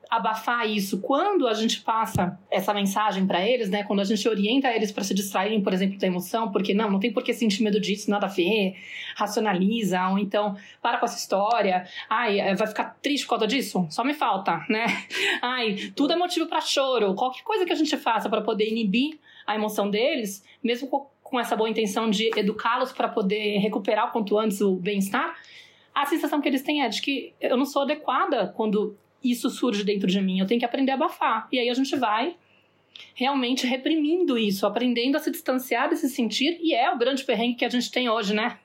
[0.09, 3.83] abafar isso quando a gente passa essa mensagem para eles, né?
[3.83, 6.99] Quando a gente orienta eles para se distraírem, por exemplo, da emoção, porque não, não
[6.99, 8.75] tem por que sentir medo disso, nada a ver,
[9.15, 13.85] racionaliza, ou então para com essa história, ai, eh, vai ficar triste por causa disso?
[13.91, 14.85] Só me falta, né?
[15.41, 17.13] Ai, tudo é motivo para choro.
[17.13, 20.87] Qualquer coisa que a gente faça para poder inibir a emoção deles, mesmo
[21.21, 25.35] com essa boa intenção de educá-los para poder recuperar o quanto antes o bem-estar,
[25.93, 29.83] a sensação que eles têm é de que eu não sou adequada quando isso surge
[29.83, 30.39] dentro de mim.
[30.39, 31.47] Eu tenho que aprender a abafar.
[31.51, 32.35] E aí a gente vai
[33.13, 36.57] realmente reprimindo isso, aprendendo a se distanciar desse sentir.
[36.61, 38.57] E é o grande perrengue que a gente tem hoje, né?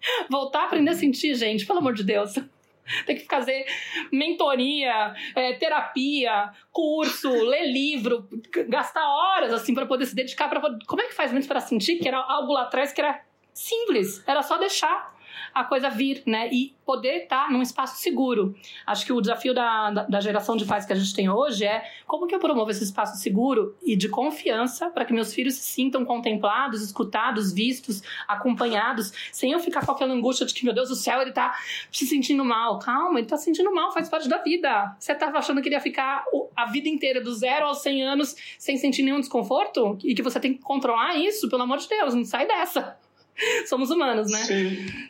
[0.30, 2.34] Voltar a aprender a sentir, gente, pelo amor de Deus.
[3.04, 3.66] Tem que fazer
[4.10, 8.26] mentoria, é, terapia, curso, ler livro,
[8.66, 11.98] gastar horas assim para poder se dedicar para como é que faz menos para sentir
[11.98, 15.14] que era algo lá atrás que era simples, era só deixar
[15.54, 16.48] a coisa vir, né?
[16.52, 18.54] E poder estar num espaço seguro.
[18.86, 21.64] Acho que o desafio da, da, da, geração de pais que a gente tem hoje
[21.64, 25.54] é como que eu promovo esse espaço seguro e de confiança para que meus filhos
[25.54, 30.72] se sintam contemplados, escutados, vistos, acompanhados, sem eu ficar com aquela angústia de que, meu
[30.72, 31.58] Deus do céu, ele tá
[31.92, 32.78] se sentindo mal.
[32.78, 34.96] Calma, ele tá se sentindo mal, faz parte da vida.
[34.98, 36.24] Você tava achando que ele ia ficar
[36.56, 39.98] a vida inteira, do zero aos 100 anos, sem sentir nenhum desconforto?
[40.02, 41.48] E que você tem que controlar isso?
[41.48, 42.98] Pelo amor de Deus, não sai dessa.
[43.66, 44.38] Somos humanos, né?
[44.38, 45.08] Sim.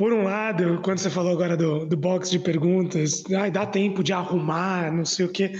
[0.00, 4.02] Por um lado, quando você falou agora do, do box de perguntas, ai, dá tempo
[4.02, 5.52] de arrumar, não sei o quê.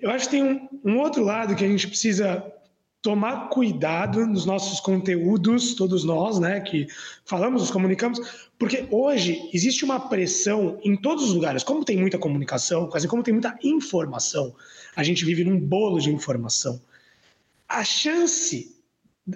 [0.00, 2.42] Eu acho que tem um, um outro lado que a gente precisa
[3.02, 6.86] tomar cuidado nos nossos conteúdos, todos nós, né, que
[7.26, 11.62] falamos, nos comunicamos, porque hoje existe uma pressão em todos os lugares.
[11.62, 14.54] Como tem muita comunicação, quase como tem muita informação,
[14.96, 16.80] a gente vive num bolo de informação.
[17.68, 18.74] A chance.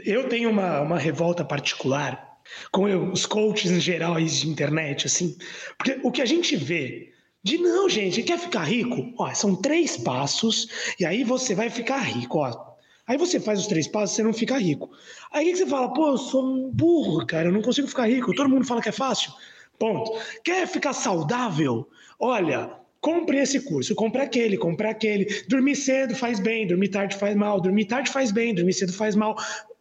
[0.07, 2.28] Eu tenho uma, uma revolta particular
[2.71, 5.37] com eu, os coaches geral de internet, assim.
[5.77, 9.13] Porque o que a gente vê de não, gente, quer ficar rico?
[9.19, 12.69] Ó, são três passos e aí você vai ficar rico, ó.
[13.07, 14.91] Aí você faz os três passos, você não fica rico.
[15.33, 18.35] Aí você fala, pô, eu sou um burro, cara, eu não consigo ficar rico.
[18.35, 19.33] Todo mundo fala que é fácil.
[19.79, 20.13] Ponto.
[20.45, 21.89] Quer ficar saudável?
[22.19, 25.25] Olha, compre esse curso, compre aquele, compre aquele.
[25.49, 29.15] Dormir cedo faz bem, dormir tarde faz mal, dormir tarde faz bem, dormir cedo faz
[29.15, 29.37] mal.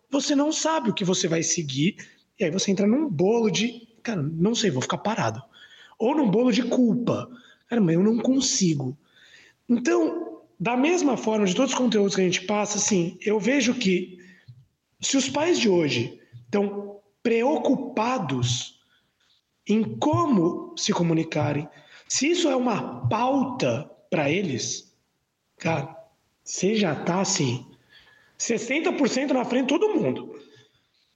[0.10, 1.98] Você não sabe o que você vai seguir
[2.40, 5.42] e aí você entra num bolo de, cara, não sei, vou ficar parado.
[5.98, 7.30] Ou num bolo de culpa.
[7.68, 8.98] Cara, mas eu não consigo.
[9.68, 13.74] Então, da mesma forma, de todos os conteúdos que a gente passa, assim, eu vejo
[13.74, 14.20] que
[15.02, 18.80] se os pais de hoje estão preocupados
[19.68, 21.68] em como se comunicarem,
[22.08, 24.96] se isso é uma pauta para eles,
[25.58, 25.96] cara,
[26.44, 27.66] você já tá assim,
[28.40, 30.37] 60% na frente de todo mundo.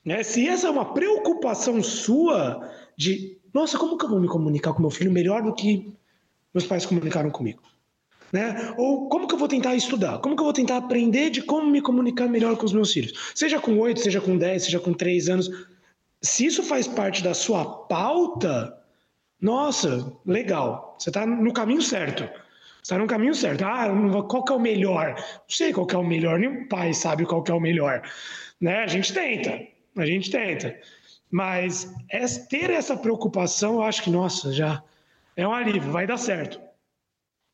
[0.04, 0.24] Né?
[0.24, 4.82] Se essa é uma preocupação sua de, nossa, como que eu vou me comunicar com
[4.82, 5.94] meu filho melhor do que
[6.54, 7.62] meus pais comunicaram comigo?
[8.32, 8.74] Né?
[8.78, 10.20] Ou como que eu vou tentar estudar?
[10.20, 13.32] Como que eu vou tentar aprender de como me comunicar melhor com os meus filhos?
[13.36, 15.50] Seja com 8, seja com 10, seja com 3 anos.
[16.22, 18.78] Se isso faz parte da sua pauta,
[19.42, 20.96] nossa, legal.
[20.98, 22.24] Você está no caminho certo.
[22.24, 23.64] Você está no caminho certo.
[23.66, 23.88] Ah,
[24.30, 25.16] qual que é o melhor?
[25.16, 28.02] Não sei qual que é o melhor, nenhum pai sabe qual que é o melhor.
[28.62, 28.84] Né?
[28.84, 29.60] A gente tenta.
[29.98, 30.80] A gente tenta.
[31.30, 31.94] Mas
[32.50, 34.84] ter essa preocupação, eu acho que, nossa, já
[35.36, 36.60] é um alívio, vai dar certo.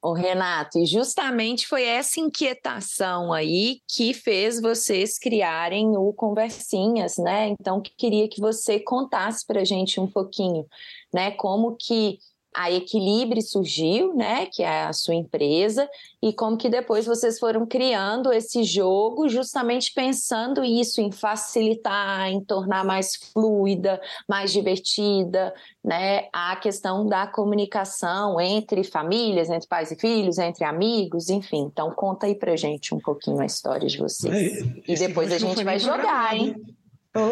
[0.02, 7.50] Ô Renato, e justamente foi essa inquietação aí que fez vocês criarem o Conversinhas, né?
[7.50, 10.66] Então, queria que você contasse para a gente um pouquinho,
[11.14, 11.32] né?
[11.32, 12.20] Como que
[12.58, 15.88] a Equilibre surgiu, né, que é a sua empresa,
[16.20, 22.44] e como que depois vocês foram criando esse jogo, justamente pensando isso em facilitar, em
[22.44, 29.96] tornar mais fluida, mais divertida, né, a questão da comunicação entre famílias, entre pais e
[29.96, 31.70] filhos, entre amigos, enfim.
[31.72, 34.66] Então conta aí pra gente um pouquinho a história de vocês.
[34.88, 36.56] e depois a gente vai jogar, hein?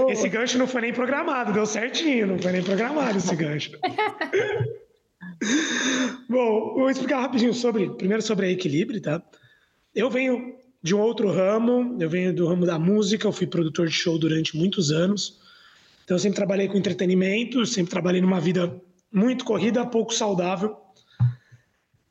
[0.08, 3.72] Esse gancho não foi nem programado, deu certinho, não foi nem programado esse gancho.
[6.30, 9.22] Bom, vou explicar rapidinho sobre, primeiro sobre a Equilibre, tá?
[9.94, 13.88] Eu venho de um outro ramo, eu venho do ramo da música, eu fui produtor
[13.88, 15.40] de show durante muitos anos.
[16.04, 18.80] Então eu sempre trabalhei com entretenimento, sempre trabalhei numa vida
[19.12, 20.78] muito corrida, pouco saudável.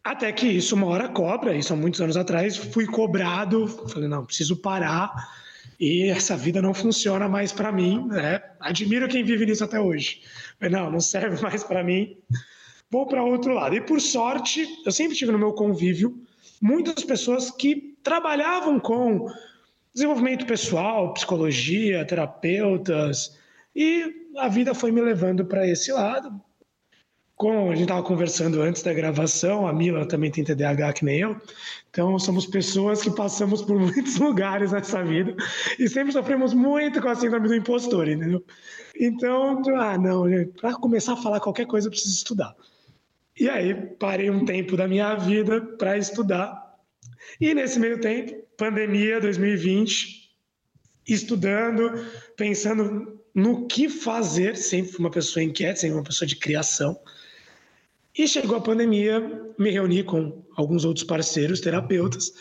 [0.03, 4.25] Até que isso uma hora cobra, isso há muitos anos atrás, fui cobrado, falei, não,
[4.25, 5.13] preciso parar.
[5.79, 8.43] e essa vida não funciona mais para mim, né?
[8.61, 10.23] Admiro quem vive nisso até hoje.
[10.61, 12.17] Mas não, não serve mais para mim.
[12.91, 13.75] Vou para outro lado.
[13.75, 16.23] E por sorte, eu sempre tive no meu convívio
[16.61, 19.27] muitas pessoas que trabalhavam com
[19.93, 23.37] desenvolvimento pessoal, psicologia, terapeutas,
[23.75, 26.41] e a vida foi me levando para esse lado.
[27.37, 31.19] Como a gente estava conversando antes da gravação, a Mila também tem TDAH que nem
[31.19, 31.37] eu,
[31.91, 35.35] então somos pessoas que passamos por muitos lugares nessa vida
[35.79, 38.45] e sempre sofremos muito com a síndrome do impostor, entendeu?
[38.99, 40.25] Então, ah, não,
[40.61, 42.55] para começar a falar qualquer coisa eu preciso estudar.
[43.39, 46.77] E aí parei um tempo da minha vida para estudar.
[47.41, 50.31] E nesse meio tempo, pandemia 2020,
[51.07, 51.93] estudando,
[52.37, 56.99] pensando no que fazer, sempre uma pessoa inquieta, sempre uma pessoa de criação.
[58.17, 59.21] E chegou a pandemia,
[59.59, 62.33] me reuni com alguns outros parceiros, terapeutas.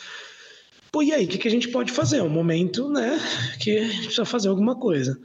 [0.92, 2.18] Pô, e aí, o que, que a gente pode fazer?
[2.18, 3.20] É um momento, né,
[3.60, 5.20] que a gente precisa fazer alguma coisa.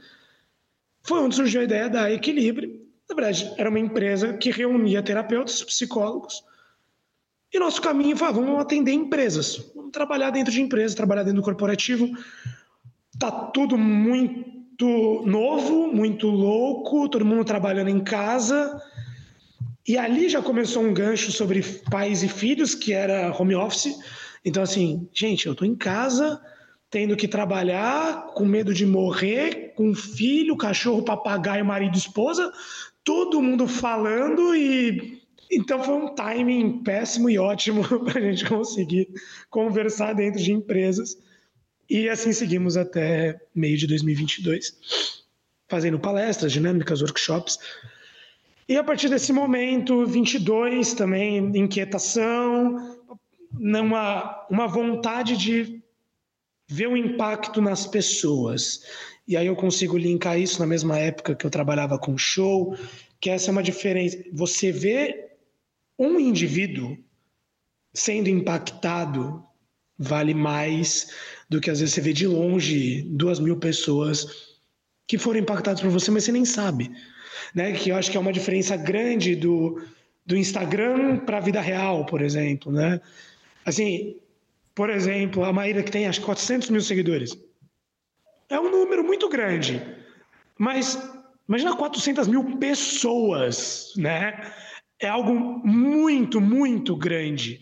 [1.03, 2.88] Foi onde surgiu a ideia da Equilíbrio.
[3.09, 6.43] Na verdade, era uma empresa que reunia terapeutas, psicólogos.
[7.51, 9.71] E nosso caminho foi, ah, vamos atender empresas.
[9.75, 12.07] Vamos trabalhar dentro de empresas, trabalhar dentro do corporativo.
[13.17, 18.81] Tá tudo muito novo, muito louco, todo mundo trabalhando em casa
[19.89, 23.97] e ali já começou um gancho sobre pais e filhos, que era home office.
[24.45, 26.39] Então, assim, gente, eu estou em casa,
[26.91, 32.51] tendo que trabalhar, com medo de morrer, com filho, cachorro, papagaio, marido, esposa,
[33.09, 35.17] todo mundo falando e.
[35.51, 39.07] Então foi um timing péssimo e ótimo para a gente conseguir
[39.49, 41.17] conversar dentro de empresas.
[41.89, 45.23] E assim seguimos até meio de 2022,
[45.67, 47.57] fazendo palestras, dinâmicas, workshops.
[48.67, 52.95] E a partir desse momento, 22 também, inquietação,
[53.51, 55.81] uma, uma vontade de
[56.67, 58.83] ver o impacto nas pessoas.
[59.29, 62.75] E aí eu consigo linkar isso na mesma época que eu trabalhava com show,
[63.21, 64.17] que essa é uma diferença.
[64.33, 65.29] Você vê
[65.97, 66.97] um indivíduo
[67.93, 69.41] sendo impactado
[69.97, 71.11] vale mais
[71.49, 74.57] do que às vezes você vê de longe duas mil pessoas
[75.07, 76.91] que foram impactadas por você, mas você nem sabe
[77.53, 77.71] né?
[77.73, 79.81] Que eu acho que é uma diferença grande do,
[80.25, 82.99] do Instagram para a vida real, por exemplo, né?
[83.65, 84.15] Assim,
[84.73, 87.37] por exemplo, a Maíra que tem acho que 400 mil seguidores.
[88.49, 89.81] É um número muito grande,
[90.57, 90.97] mas
[91.47, 94.53] imagina 400 mil pessoas, né?
[94.99, 97.61] É algo muito, muito grande.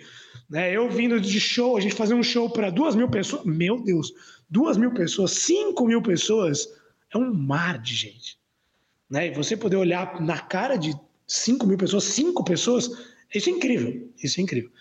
[0.50, 0.72] Né?
[0.72, 4.14] Eu vindo de show, a gente fazer um show para duas mil pessoas, meu Deus,
[4.50, 6.68] duas mil pessoas, cinco mil pessoas,
[7.14, 8.40] é um mar de gente.
[9.10, 9.28] Né?
[9.28, 10.96] E você poder olhar na cara de
[11.28, 12.90] 5 mil pessoas, cinco pessoas,
[13.34, 14.10] isso é incrível.
[14.24, 14.72] Isso é incrível.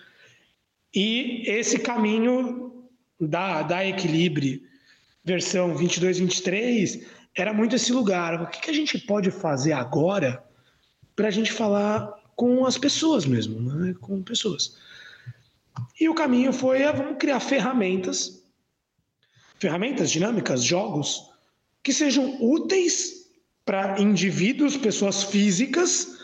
[0.95, 2.87] E esse caminho
[3.21, 4.63] da, da Equilibre,
[5.27, 7.05] versão 22, 23,
[7.37, 8.41] era muito esse lugar.
[8.41, 10.43] O que, que a gente pode fazer agora
[11.17, 13.95] para a gente falar com as pessoas mesmo, né?
[14.01, 14.77] com pessoas.
[16.01, 18.45] E o caminho foi, vamos criar ferramentas,
[19.59, 21.29] ferramentas dinâmicas, jogos,
[21.83, 23.27] que sejam úteis
[23.65, 26.19] para indivíduos, pessoas físicas,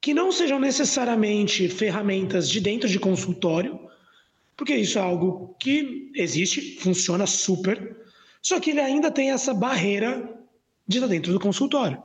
[0.00, 3.81] que não sejam necessariamente ferramentas de dentro de consultório,
[4.56, 7.96] porque isso é algo que existe, funciona super,
[8.40, 10.28] só que ele ainda tem essa barreira
[10.86, 12.02] de estar dentro do consultório.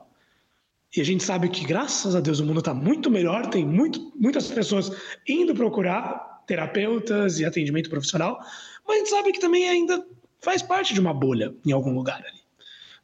[0.96, 4.12] E a gente sabe que, graças a Deus, o mundo está muito melhor, tem muito,
[4.16, 4.90] muitas pessoas
[5.28, 8.40] indo procurar terapeutas e atendimento profissional,
[8.86, 10.04] mas a gente sabe que também ainda
[10.40, 12.40] faz parte de uma bolha em algum lugar ali.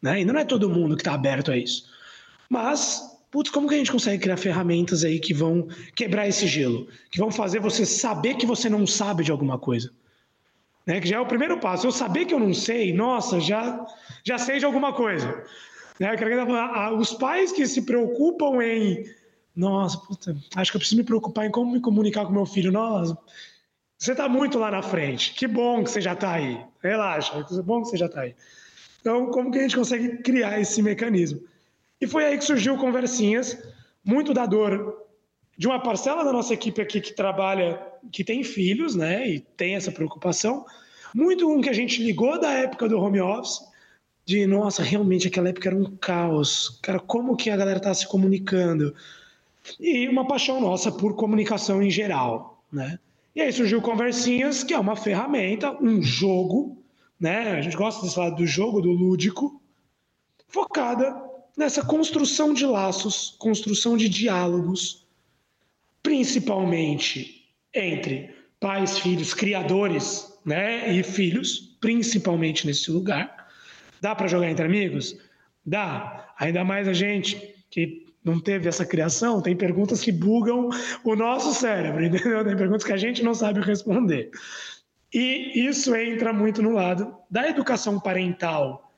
[0.00, 0.12] Né?
[0.12, 1.86] Ainda não é todo mundo que está aberto a isso.
[2.48, 5.66] Mas, putz, como que a gente consegue criar ferramentas aí que vão
[5.96, 6.86] quebrar esse gelo?
[7.10, 9.90] Que vão fazer você saber que você não sabe de alguma coisa?
[10.86, 11.00] Né?
[11.00, 11.84] Que já é o primeiro passo.
[11.84, 13.84] Eu saber que eu não sei, nossa, já,
[14.22, 15.44] já sei de alguma coisa.
[15.98, 16.10] Né?
[16.96, 19.04] Os pais que se preocupam em
[19.56, 22.70] nossa, puta, acho que eu preciso me preocupar em como me comunicar com meu filho.
[22.70, 23.18] Nossa,
[23.98, 25.34] você está muito lá na frente.
[25.34, 26.64] Que bom que você já está aí.
[26.80, 28.36] Relaxa, que bom que você já está aí.
[29.00, 31.40] Então, como que a gente consegue criar esse mecanismo?
[32.04, 33.56] E foi aí que surgiu Conversinhas,
[34.04, 34.94] muito da dor
[35.56, 37.80] de uma parcela da nossa equipe aqui que trabalha,
[38.12, 40.66] que tem filhos, né, e tem essa preocupação,
[41.14, 43.58] muito um que a gente ligou da época do home office,
[44.26, 48.06] de nossa, realmente aquela época era um caos, cara, como que a galera tá se
[48.06, 48.94] comunicando?
[49.80, 52.98] E uma paixão nossa por comunicação em geral, né?
[53.34, 56.76] E aí surgiu Conversinhas, que é uma ferramenta, um jogo
[57.18, 57.52] né?
[57.52, 59.58] A gente gosta desse lado do jogo, do lúdico,
[60.48, 65.06] focada nessa construção de laços, construção de diálogos,
[66.02, 73.48] principalmente entre pais, filhos, criadores né, e filhos, principalmente nesse lugar.
[74.00, 75.16] Dá para jogar entre amigos?
[75.64, 76.34] Dá.
[76.38, 80.70] Ainda mais a gente que não teve essa criação, tem perguntas que bugam
[81.04, 82.44] o nosso cérebro, entendeu?
[82.44, 84.30] Tem perguntas que a gente não sabe responder.
[85.12, 88.92] E isso entra muito no lado da educação parental,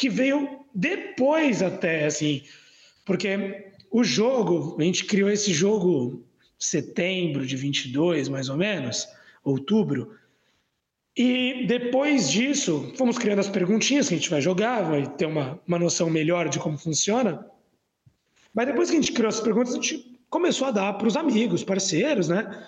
[0.00, 2.42] que veio depois até, assim,
[3.04, 6.24] porque o jogo, a gente criou esse jogo
[6.58, 9.06] setembro de 22, mais ou menos,
[9.44, 10.16] outubro,
[11.14, 15.60] e depois disso, fomos criando as perguntinhas que a gente vai jogar, vai ter uma,
[15.68, 17.46] uma noção melhor de como funciona.
[18.54, 21.16] Mas depois que a gente criou as perguntas, a gente começou a dar para os
[21.16, 22.66] amigos, parceiros, né?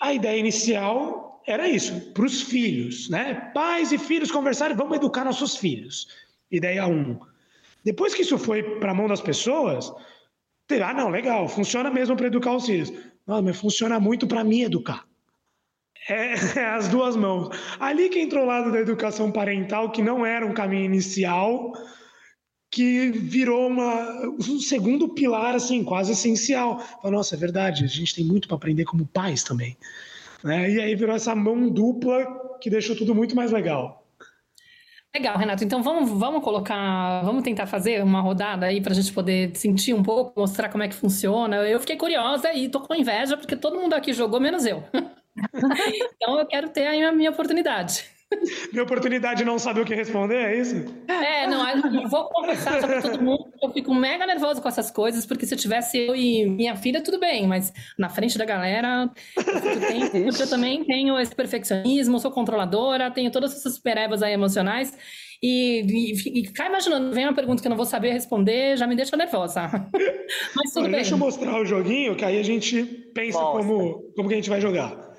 [0.00, 3.50] A ideia inicial era isso, para os filhos, né?
[3.54, 6.08] Pais e filhos conversarem, vamos educar nossos filhos.
[6.50, 6.92] Ideia 1.
[6.92, 7.20] Um.
[7.84, 9.92] Depois que isso foi para a mão das pessoas,
[10.82, 12.92] ah, não, legal, funciona mesmo para educar os filhos.
[13.26, 15.04] Não, mas funciona muito para mim educar.
[16.08, 17.54] É, é, as duas mãos.
[17.78, 21.72] Ali que entrou o lado da educação parental, que não era um caminho inicial,
[22.70, 26.82] que virou uma, um segundo pilar, assim, quase essencial.
[27.04, 29.76] Nossa, é verdade, a gente tem muito para aprender como pais também.
[30.44, 30.70] Né?
[30.70, 34.06] E aí virou essa mão dupla que deixou tudo muito mais legal.
[35.14, 35.64] Legal, Renato.
[35.64, 39.94] Então vamos, vamos colocar, vamos tentar fazer uma rodada aí para a gente poder sentir
[39.94, 41.56] um pouco, mostrar como é que funciona.
[41.56, 44.82] Eu fiquei curiosa e tô com inveja porque todo mundo aqui jogou menos eu.
[46.16, 48.04] então eu quero ter aí a minha oportunidade.
[48.72, 50.84] Minha oportunidade de não saber o que responder, é isso?
[51.08, 53.52] É, não, eu vou conversar sobre todo mundo.
[53.62, 57.02] Eu fico mega nervosa com essas coisas, porque se eu tivesse eu e minha filha,
[57.02, 62.30] tudo bem, mas na frente da galera, eu, tenho, eu também tenho esse perfeccionismo, sou
[62.30, 64.96] controladora, tenho todas essas superebas aí emocionais.
[65.42, 68.86] E, e, e ficar imaginando, vem uma pergunta que eu não vou saber responder, já
[68.86, 69.68] me deixa nervosa.
[70.56, 71.00] Mas tudo Olha, bem.
[71.00, 72.82] Deixa eu mostrar o joguinho, que aí a gente
[73.14, 75.13] pensa como, como que a gente vai jogar.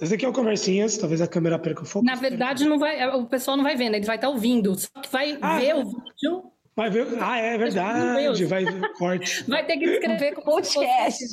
[0.00, 2.04] Esse aqui é o Conversinhas, talvez a câmera perca o foco.
[2.04, 4.74] Na verdade, não vai, o pessoal não vai vendo, ele vai estar tá ouvindo.
[4.74, 6.52] Só que vai ah, ver o vídeo.
[6.74, 7.06] Vai ver.
[7.20, 8.44] Ah, é verdade.
[8.44, 9.44] Vai ver corte.
[9.48, 11.24] Vai ter que escrever com podcast.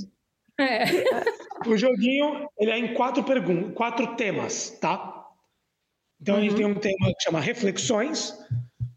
[0.59, 0.83] É.
[1.65, 5.27] O joguinho, ele é em quatro perguntas, quatro temas, tá?
[6.21, 6.41] Então uhum.
[6.41, 6.57] a gente uhum.
[6.57, 8.37] tem um tema que chama reflexões.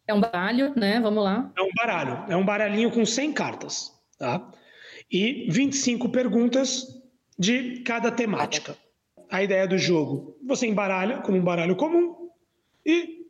[0.08, 0.98] É um baralho, né?
[0.98, 1.52] Vamos lá.
[1.56, 2.24] É um baralho.
[2.28, 4.50] É um baralhinho com 100 cartas, tá?
[5.08, 6.88] E 25 perguntas
[7.38, 8.76] de cada temática
[9.30, 10.36] a ideia do jogo.
[10.44, 12.30] Você embaralha como um baralho comum
[12.84, 13.26] e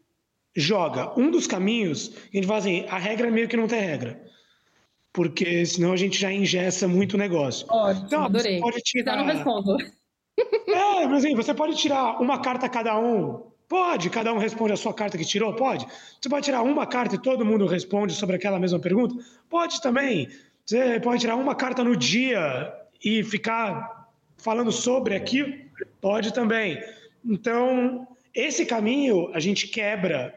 [0.55, 1.19] joga.
[1.19, 4.23] Um dos caminhos, a gente fala assim, a regra é meio que não tem regra.
[5.13, 7.67] Porque senão a gente já ingessa muito o negócio.
[7.71, 8.57] Ótimo, então, adorei.
[8.57, 9.17] Você pode tirar...
[9.17, 9.77] não respondo.
[10.69, 13.51] É, mas assim, você pode tirar uma carta cada um.
[13.69, 15.55] Pode, cada um responde a sua carta que tirou?
[15.55, 15.87] Pode.
[16.21, 19.15] Você pode tirar uma carta e todo mundo responde sobre aquela mesma pergunta?
[19.49, 20.29] Pode também.
[20.65, 22.73] Você pode tirar uma carta no dia
[23.03, 23.96] e ficar
[24.37, 25.53] falando sobre aquilo.
[26.01, 26.82] Pode também.
[27.24, 30.34] Então, esse caminho a gente quebra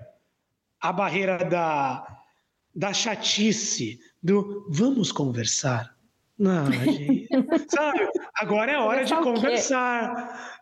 [0.80, 2.22] a barreira da,
[2.76, 5.96] da chatice, do vamos conversar.
[6.38, 7.28] Não, gente,
[7.70, 8.08] sabe?
[8.36, 10.58] Agora é hora de conversar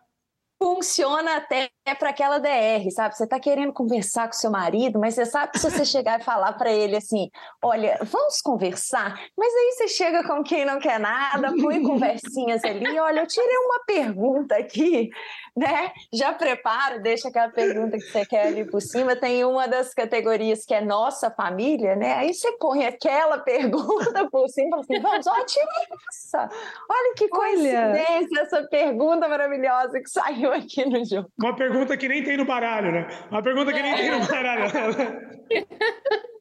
[0.59, 3.15] funciona até para aquela DR, sabe?
[3.15, 6.23] Você está querendo conversar com seu marido, mas você sabe que se você chegar e
[6.23, 7.29] falar para ele assim,
[7.61, 12.99] olha, vamos conversar, mas aí você chega com quem não quer nada, põe conversinhas ali,
[12.99, 15.09] olha, eu tirei uma pergunta aqui,
[15.55, 15.91] né?
[16.13, 19.15] Já prepara, deixa aquela pergunta que você quer ali por cima.
[19.15, 22.13] Tem uma das categorias que é nossa família, né?
[22.13, 25.65] Aí você põe aquela pergunta por cima e fala assim: vamos, ó, tira
[26.09, 26.49] essa!
[26.89, 28.41] Olha que coincidência olha.
[28.41, 31.29] essa pergunta maravilhosa que saiu aqui no jogo.
[31.39, 33.07] Uma pergunta que nem tem no baralho, né?
[33.29, 34.71] Uma pergunta que nem tem no baralho.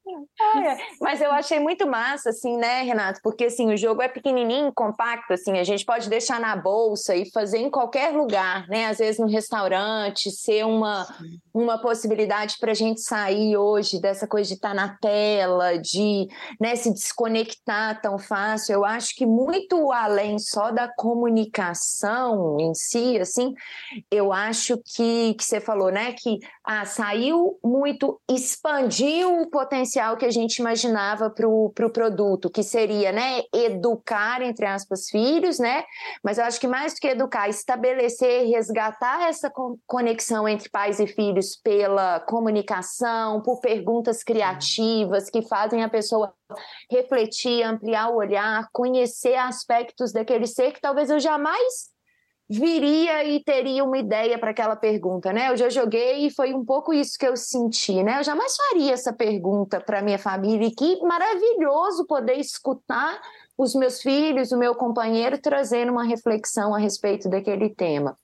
[0.57, 3.21] É, mas eu achei muito massa, assim, né, Renato?
[3.23, 7.31] Porque, assim, o jogo é pequenininho, compacto, assim, a gente pode deixar na bolsa e
[7.31, 8.87] fazer em qualquer lugar, né?
[8.87, 11.07] Às vezes no restaurante, ser uma,
[11.53, 16.29] uma possibilidade para a gente sair hoje dessa coisa de estar tá na tela, de
[16.61, 18.75] né, se desconectar tão fácil.
[18.75, 23.55] Eu acho que muito além só da comunicação em si, assim,
[24.11, 30.25] eu acho que, que você falou, né, que ah, saiu muito, expandiu o potencial que
[30.25, 35.85] a gente imaginava para o pro produto, que seria, né, educar, entre aspas, filhos, né,
[36.23, 39.51] mas eu acho que mais do que educar, estabelecer, resgatar essa
[39.87, 46.33] conexão entre pais e filhos pela comunicação, por perguntas criativas que fazem a pessoa
[46.91, 51.96] refletir, ampliar o olhar, conhecer aspectos daquele ser que talvez eu jamais
[52.49, 55.51] viria e teria uma ideia para aquela pergunta, né?
[55.51, 58.21] Eu já joguei e foi um pouco isso que eu senti, né?
[58.21, 63.21] Eu jamais faria essa pergunta para minha família e que maravilhoso poder escutar
[63.59, 68.17] os meus filhos, o meu companheiro trazendo uma reflexão a respeito daquele tema.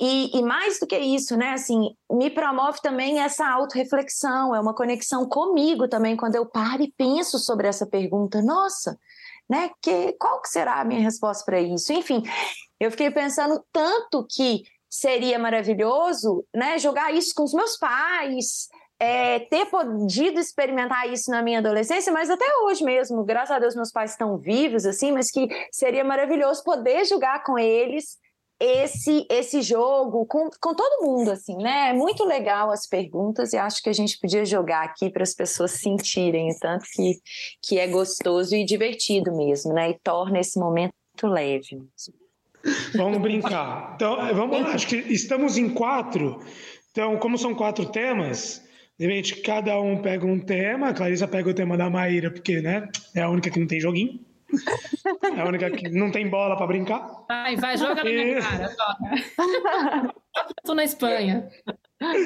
[0.00, 1.52] E, e, mais do que isso, né?
[1.52, 6.92] Assim, me promove também essa autorreflexão, é uma conexão comigo também, quando eu paro e
[6.92, 8.42] penso sobre essa pergunta.
[8.42, 8.98] Nossa,
[9.48, 9.70] né?
[9.80, 11.92] Que, qual que será a minha resposta para isso?
[11.92, 12.22] Enfim,
[12.80, 16.78] eu fiquei pensando tanto que seria maravilhoso, né?
[16.78, 18.68] Jogar isso com os meus pais,
[18.98, 23.74] é, ter podido experimentar isso na minha adolescência, mas até hoje mesmo, graças a Deus
[23.74, 28.18] meus pais estão vivos, assim, mas que seria maravilhoso poder jogar com eles
[28.58, 31.90] esse esse jogo com, com todo mundo, assim, né?
[31.90, 35.34] É muito legal as perguntas e acho que a gente podia jogar aqui para as
[35.34, 37.20] pessoas sentirem o tanto que,
[37.62, 39.90] que é gostoso e divertido mesmo, né?
[39.90, 41.82] E torna esse momento leve.
[42.94, 43.92] Vamos brincar.
[43.94, 46.40] Então, vamos lá, acho que estamos em quatro.
[46.90, 48.64] Então, como são quatro temas,
[48.98, 50.88] de repente, cada um pega um tema.
[50.88, 53.80] A Clarissa pega o tema da Maíra, porque né, é a única que não tem
[53.80, 54.20] joguinho.
[55.36, 57.24] É a única que não tem bola para brincar.
[57.28, 58.74] Vai, vai, joga na minha cara.
[60.58, 61.48] Estou na Espanha.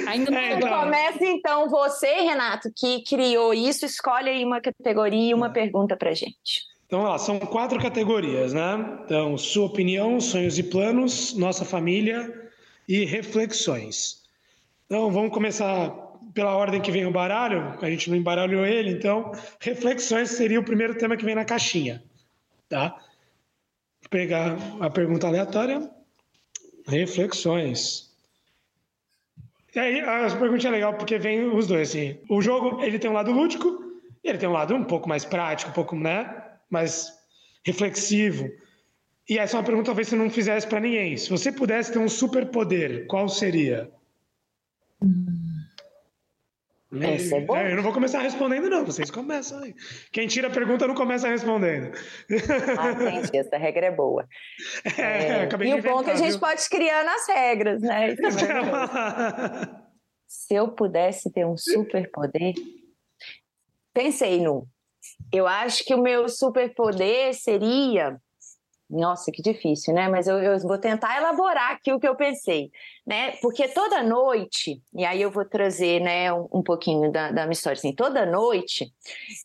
[0.09, 0.81] Ainda não é, então...
[0.81, 5.51] Começa então você, Renato, que criou isso, escolhe aí uma categoria e uma é.
[5.51, 6.69] pergunta para gente.
[6.87, 8.99] Então, lá, são quatro categorias, né?
[9.05, 12.51] Então, sua opinião, sonhos e planos, nossa família
[12.89, 14.23] e reflexões.
[14.87, 19.33] Então, vamos começar pela ordem que vem o baralho, a gente não embaralhou ele, então
[19.61, 22.03] reflexões seria o primeiro tema que vem na caixinha,
[22.71, 22.99] tá?
[24.09, 25.91] Pegar a pergunta aleatória,
[26.87, 28.11] reflexões.
[29.75, 32.19] E aí a pergunta é legal porque vem os dois assim.
[32.31, 33.91] O jogo ele tem um lado lúdico
[34.23, 37.13] ele tem um lado um pouco mais prático, um pouco né, mais
[37.65, 38.51] reflexivo.
[39.29, 41.17] E essa é uma pergunta talvez você não fizesse para ninguém.
[41.17, 43.91] Se você pudesse ter um superpoder, qual seria?
[45.03, 45.40] Hum.
[46.93, 47.39] Essa é.
[47.39, 48.85] É, eu não vou começar respondendo, não.
[48.85, 49.75] Vocês começam aí.
[50.11, 51.93] Quem tira a pergunta não começa respondendo.
[52.79, 53.39] Ah, entendi.
[53.39, 54.27] Essa regra é boa.
[54.99, 55.45] É, é...
[55.45, 56.41] e o bom é que a gente viu?
[56.41, 58.17] pode criar nas regras, né?
[60.27, 62.55] Se eu pudesse ter um superpoder,
[63.93, 64.67] pensei no.
[65.33, 68.21] Eu acho que o meu superpoder seria
[68.91, 70.09] nossa, que difícil, né?
[70.09, 72.71] Mas eu, eu, vou tentar elaborar aqui o que eu pensei,
[73.07, 73.33] né?
[73.41, 77.53] Porque toda noite, e aí eu vou trazer, né, um, um pouquinho da, da minha
[77.53, 78.93] história, assim, toda noite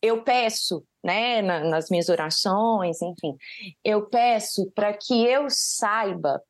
[0.01, 3.35] eu peço, né, na, nas minhas orações, enfim,
[3.83, 6.41] eu peço para que eu saiba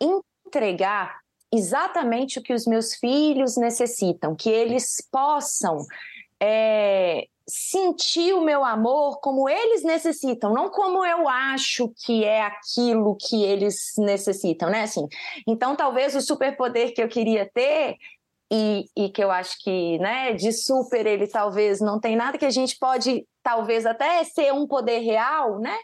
[0.00, 1.18] entregar
[1.52, 5.78] exatamente o que os meus filhos necessitam, que eles possam
[6.40, 13.16] é, sentir o meu amor como eles necessitam, não como eu acho que é aquilo
[13.16, 14.82] que eles necessitam, né?
[14.82, 15.06] Assim,
[15.46, 17.96] então, talvez o superpoder que eu queria ter
[18.50, 22.46] e, e, que eu acho que, né, de super ele talvez não tem nada que
[22.46, 25.76] a gente pode, talvez até ser um poder real, né?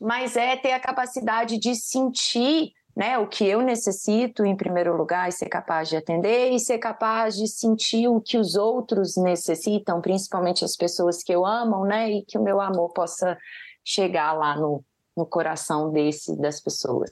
[0.00, 5.26] Mas é ter a capacidade de sentir né, o que eu necessito em primeiro lugar
[5.26, 10.02] e ser capaz de atender e ser capaz de sentir o que os outros necessitam,
[10.02, 13.38] principalmente as pessoas que eu amo, né, e que o meu amor possa
[13.82, 14.84] chegar lá no,
[15.16, 17.10] no coração desse das pessoas.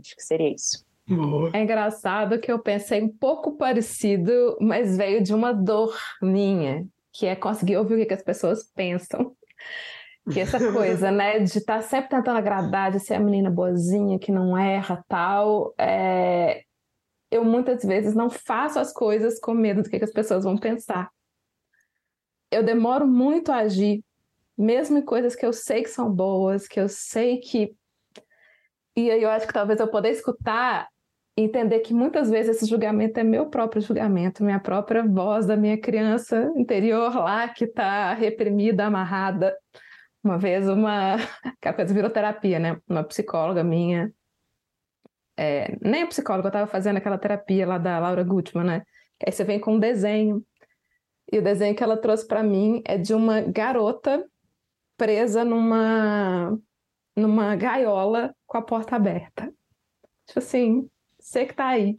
[0.00, 0.84] Acho que seria isso.
[1.54, 7.24] É engraçado que eu pensei um pouco parecido, mas veio de uma dor minha, que
[7.24, 9.32] é conseguir ouvir o que as pessoas pensam.
[10.32, 14.18] Que essa coisa, né, de estar tá sempre tentando agradar, de ser a menina boazinha
[14.18, 16.62] que não erra, tal, é...
[17.30, 20.56] eu muitas vezes não faço as coisas com medo do que, que as pessoas vão
[20.56, 21.10] pensar.
[22.50, 24.02] Eu demoro muito a agir,
[24.56, 27.74] mesmo em coisas que eu sei que são boas, que eu sei que.
[28.96, 30.88] E aí eu acho que talvez eu poder escutar
[31.36, 35.76] entender que muitas vezes esse julgamento é meu próprio julgamento, minha própria voz da minha
[35.76, 39.54] criança interior lá que está reprimida, amarrada.
[40.24, 41.16] Uma vez uma.
[41.44, 42.80] Aquela coisa virou terapia, né?
[42.88, 44.10] Uma psicóloga minha.
[45.36, 48.82] É, nem a psicóloga, eu estava fazendo aquela terapia lá da Laura Gutman, né?
[49.24, 50.42] Aí você vem com um desenho.
[51.30, 54.24] E o desenho que ela trouxe para mim é de uma garota
[54.96, 56.56] presa numa
[57.16, 59.52] numa gaiola com a porta aberta.
[60.26, 61.96] Tipo assim, você que tá aí.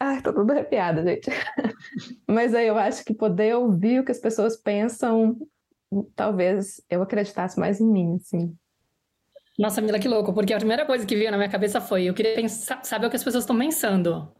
[0.00, 1.30] Ai, tô toda arrepiada, gente.
[2.26, 5.36] Mas aí eu acho que poder ouvir o que as pessoas pensam
[6.14, 8.54] talvez eu acreditasse mais em mim, assim.
[9.58, 12.14] Nossa, Mila, que louco, porque a primeira coisa que veio na minha cabeça foi: eu
[12.14, 14.32] queria pensar, saber o que as pessoas estão pensando.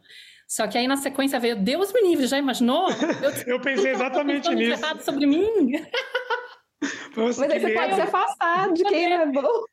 [0.47, 2.87] Só que aí na sequência veio, Deus me livre, já imaginou?
[3.21, 4.81] Eu, eu pensei exatamente nisso.
[4.81, 5.45] errado sobre mim.
[7.15, 9.63] Mas aí você pode se afastar de quem é bom.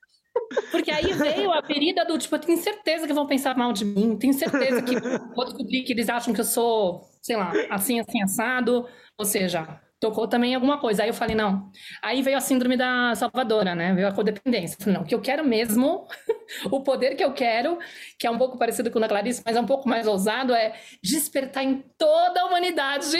[0.70, 3.86] Porque aí veio a ferida do tipo, eu tenho certeza que vão pensar mal de
[3.86, 4.94] mim, tenho certeza que
[5.34, 8.86] vou descobrir que eles acham que eu sou, sei lá, assim, assim, assado.
[9.16, 11.02] Ou seja, tocou também alguma coisa.
[11.02, 11.70] Aí eu falei, não.
[12.02, 13.94] Aí veio a síndrome da salvadora, né?
[13.94, 14.76] Veio a codependência.
[14.78, 16.06] Falei, não, o que eu quero mesmo,
[16.70, 17.78] o poder que eu quero,
[18.18, 20.54] que é um pouco parecido com o da Clarice, mas é um pouco mais ousado,
[20.54, 23.18] é despertar em toda a humanidade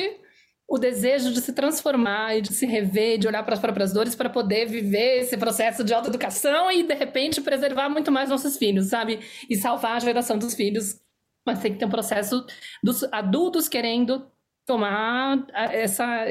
[0.69, 4.17] o desejo de se transformar e de se rever, de olhar para as próprias dores
[4.17, 8.87] para poder viver esse processo de autoeducação e, de repente, preservar muito mais nossos filhos,
[8.87, 9.21] sabe?
[9.49, 11.01] E salvar a geração dos filhos.
[11.47, 12.45] Mas tem que ter um processo
[12.83, 14.29] dos adultos querendo
[14.67, 16.27] tomar essa,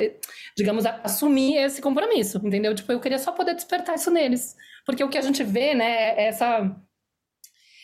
[0.55, 2.75] digamos, assumir esse compromisso, entendeu?
[2.75, 4.55] Tipo, eu queria só poder despertar isso neles.
[4.85, 6.75] Porque o que a gente vê, né, é essa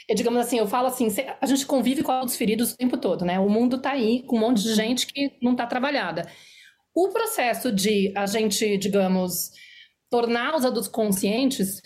[0.10, 1.08] é, digamos assim, eu falo assim,
[1.40, 3.40] a gente convive com os feridos o tempo todo, né?
[3.40, 6.30] O mundo tá aí com um monte de gente que não tá trabalhada.
[6.94, 9.52] O processo de a gente, digamos,
[10.10, 11.82] tornar os adultos conscientes,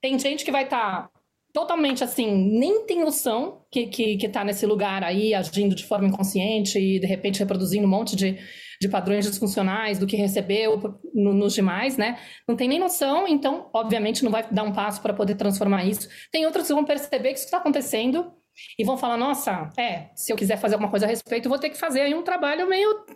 [0.00, 1.10] tem gente que vai estar tá
[1.56, 6.06] totalmente assim, nem tem noção que, que, que tá nesse lugar aí, agindo de forma
[6.06, 8.38] inconsciente e de repente reproduzindo um monte de,
[8.78, 12.18] de padrões disfuncionais do que recebeu no, nos demais, né?
[12.46, 16.06] Não tem nem noção, então, obviamente, não vai dar um passo para poder transformar isso.
[16.30, 18.30] Tem outros que vão perceber que isso está acontecendo
[18.78, 21.70] e vão falar: nossa, é, se eu quiser fazer alguma coisa a respeito, vou ter
[21.70, 23.06] que fazer aí um trabalho meio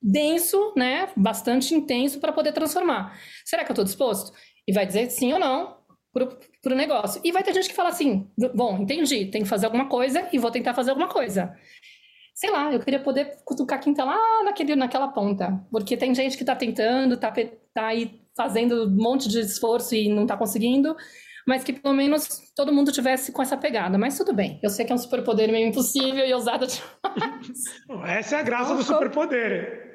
[0.00, 1.08] denso, né?
[1.16, 3.18] Bastante intenso para poder transformar.
[3.44, 4.32] Será que eu estou disposto?
[4.68, 5.77] E vai dizer sim ou não
[6.26, 7.20] para o negócio.
[7.24, 10.38] E vai ter gente que fala assim: bom, entendi, tem que fazer alguma coisa e
[10.38, 11.54] vou tentar fazer alguma coisa.
[12.34, 15.60] Sei lá, eu queria poder cutucar a quinta lá naquele, naquela ponta.
[15.70, 17.32] Porque tem gente que está tentando, está
[17.74, 20.94] tá aí fazendo um monte de esforço e não está conseguindo,
[21.44, 23.98] mas que pelo menos todo mundo tivesse com essa pegada.
[23.98, 27.64] Mas tudo bem, eu sei que é um superpoder meio impossível e ousado demais.
[28.06, 29.88] Essa é a graça do superpoder.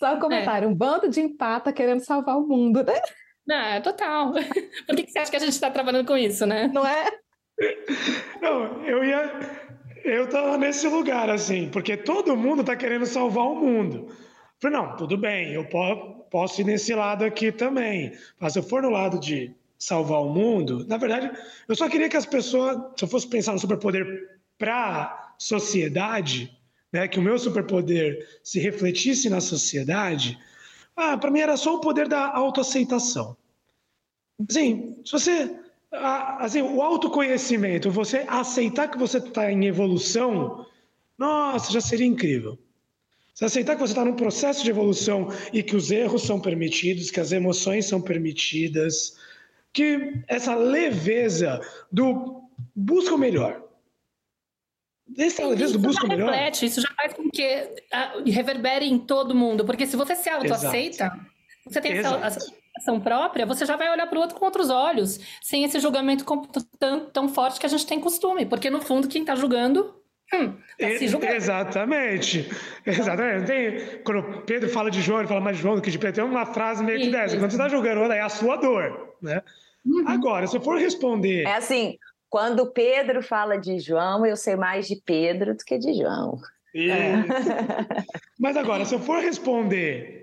[0.00, 0.68] Só um comentário: é.
[0.68, 3.00] um bando de empata querendo salvar o mundo, né?
[3.50, 4.32] Não, é total.
[4.86, 6.70] Por que, que você acha que a gente está trabalhando com isso, né?
[6.72, 7.10] Não é?
[8.40, 9.68] Não, eu ia.
[10.04, 14.06] Eu tava nesse lugar, assim, porque todo mundo tá querendo salvar o mundo.
[14.60, 15.66] falei, não, tudo bem, eu
[16.30, 18.16] posso ir nesse lado aqui também.
[18.38, 21.28] Mas se eu for no lado de salvar o mundo, na verdade,
[21.66, 24.06] eu só queria que as pessoas, se eu fosse pensar no superpoder
[24.56, 26.56] para sociedade,
[26.92, 30.38] né, que o meu superpoder se refletisse na sociedade,
[30.96, 33.36] ah, para mim era só o poder da autoaceitação.
[34.48, 35.56] Assim, se você.
[35.92, 40.64] Assim, o autoconhecimento, você aceitar que você está em evolução,
[41.18, 42.56] nossa, já seria incrível.
[43.34, 47.10] Você aceitar que você está num processo de evolução e que os erros são permitidos,
[47.10, 49.16] que as emoções são permitidas,
[49.72, 51.60] que essa leveza
[51.90, 53.60] do busca o melhor.
[55.18, 56.30] Essa leveza do busca o melhor.
[56.30, 57.62] Reflete, isso já faz com que
[57.92, 61.10] uh, reverbere em todo mundo, porque se você se autoaceita,
[61.66, 62.24] você tem Exato.
[62.24, 65.78] essa ação própria, você já vai olhar para o outro com outros olhos, sem esse
[65.78, 66.24] julgamento
[66.78, 70.00] tão, tão forte que a gente tem costume, porque no fundo quem está julgando
[70.32, 72.48] Hum, tá Exatamente.
[72.86, 73.46] Exatamente.
[73.46, 76.22] Tem, quando Pedro fala de João, ele fala mais de João do que de Pedro.
[76.22, 77.36] Tem uma frase meio que dessa.
[77.36, 79.16] Quando você está julgando, é a sua dor.
[79.20, 79.42] Né?
[79.84, 80.04] Uhum.
[80.06, 81.42] Agora, se eu for responder.
[81.48, 85.94] É assim: quando Pedro fala de João, eu sei mais de Pedro do que de
[85.94, 86.38] João.
[86.76, 87.14] É.
[88.38, 90.22] Mas agora, se eu for responder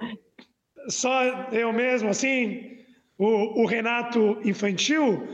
[0.90, 2.78] só eu mesmo, assim,
[3.18, 5.28] o, o Renato infantil,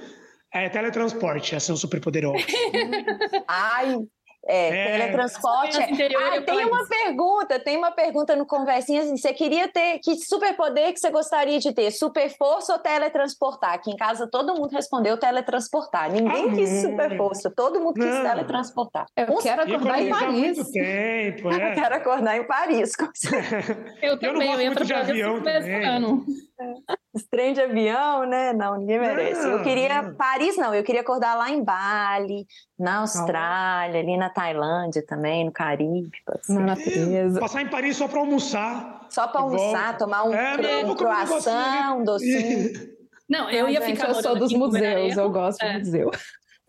[0.53, 2.45] é teletransporte, é um superpoderoso.
[3.47, 3.97] Ai,
[4.45, 5.77] é, é, teletransporte.
[5.77, 5.83] É.
[5.83, 9.05] Ah, tem uma pergunta, tem uma pergunta no Conversinhas.
[9.05, 11.91] Assim, você queria ter que superpoder que você gostaria de ter?
[11.91, 13.73] Super força ou teletransportar?
[13.73, 16.11] Aqui em casa todo mundo respondeu teletransportar.
[16.11, 18.23] Ninguém ah, quis super força, todo mundo quis não.
[18.23, 19.05] teletransportar.
[19.15, 20.71] Eu quero acordar em Paris.
[20.71, 21.71] Tempo, é.
[21.71, 22.91] Eu quero acordar em Paris.
[24.01, 26.43] eu também, eu, não gosto eu ia muito de avião também.
[27.29, 28.53] Trem de avião, né?
[28.53, 29.47] Não, ninguém merece.
[29.47, 30.13] Eu queria.
[30.17, 30.73] Paris, não.
[30.73, 32.45] Eu queria acordar lá em Bali,
[32.77, 36.11] na Austrália, ali na Tailândia também, no Caribe.
[36.49, 37.39] Na natureza.
[37.39, 39.07] Passar em Paris só para almoçar.
[39.09, 39.97] Só para almoçar, volta.
[39.99, 42.93] tomar um, é, um croissant, um docinho.
[43.29, 44.09] Não, eu ia ficar.
[44.09, 45.73] Eu sou dos museus, eu gosto é.
[45.73, 46.11] de museu.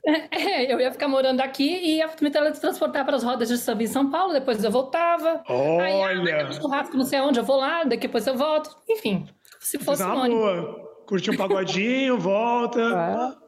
[0.07, 3.85] É, eu ia ficar morando aqui e ia me teletransportar para as rodas de samba
[3.85, 5.43] em São Paulo, depois eu voltava.
[5.49, 6.07] Olha!
[6.07, 8.77] Aí, ah, churrasco, não sei aonde, eu vou lá, depois eu volto.
[8.87, 9.27] Enfim,
[9.65, 11.05] se fosse uma boa.
[11.07, 13.41] Curtir um pagodinho, volta.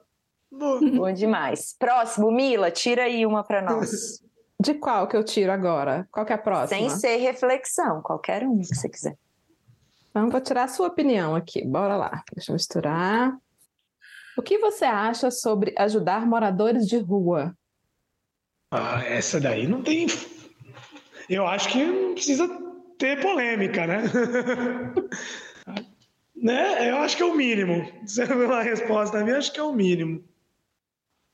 [0.49, 0.57] É.
[0.97, 1.75] Bom demais.
[1.79, 4.23] Próximo, Mila, tira aí uma para nós.
[4.59, 6.09] De qual que eu tiro agora?
[6.11, 6.79] Qual que é a próxima?
[6.79, 9.19] Sem ser reflexão, qualquer um que você quiser.
[10.09, 11.63] Então, vou tirar a sua opinião aqui.
[11.67, 12.23] Bora lá.
[12.33, 13.37] Deixa eu misturar.
[14.39, 17.55] O que você acha sobre ajudar moradores de rua?
[18.71, 20.07] Ah, essa daí não tem.
[21.29, 22.49] Eu acho que não precisa
[22.99, 24.05] ter polêmica, né?
[26.37, 26.91] né?
[26.91, 27.91] Eu acho que é o mínimo.
[28.07, 30.23] Se é uma resposta minha, acho que é o mínimo.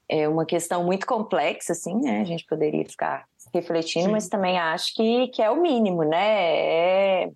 [0.08, 2.20] É uma questão muito complexa, assim, né?
[2.20, 4.12] A gente poderia ficar refletindo, Sim.
[4.12, 7.24] mas também acho que, que é o mínimo, né?
[7.24, 7.30] É,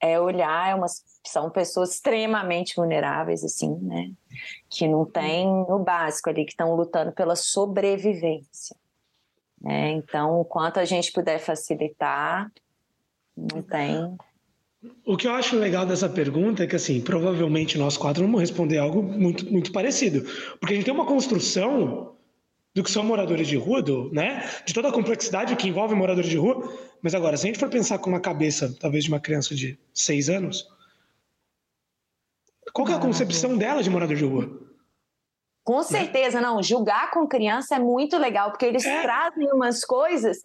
[0.00, 0.86] é olhar, é uma,
[1.24, 4.10] são pessoas extremamente vulneráveis, assim, né?
[4.68, 8.76] Que não tem o básico ali, que estão lutando pela sobrevivência.
[9.60, 9.92] Né?
[9.92, 12.52] Então, o quanto a gente puder facilitar,
[13.36, 14.16] não tem.
[15.04, 18.78] O que eu acho legal dessa pergunta é que, assim, provavelmente nós quatro vamos responder
[18.78, 20.22] algo muito, muito parecido.
[20.58, 22.16] Porque a gente tem uma construção
[22.74, 24.50] do que são moradores de rua, do, né?
[24.66, 26.72] De toda a complexidade que envolve moradores de rua.
[27.00, 29.78] Mas agora, se a gente for pensar com uma cabeça, talvez, de uma criança de
[29.92, 30.66] seis anos,
[32.72, 34.60] qual é a concepção dela de morador de rua?
[35.62, 36.62] Com certeza, não.
[36.62, 39.02] Julgar com criança é muito legal, porque eles é.
[39.02, 40.38] trazem umas coisas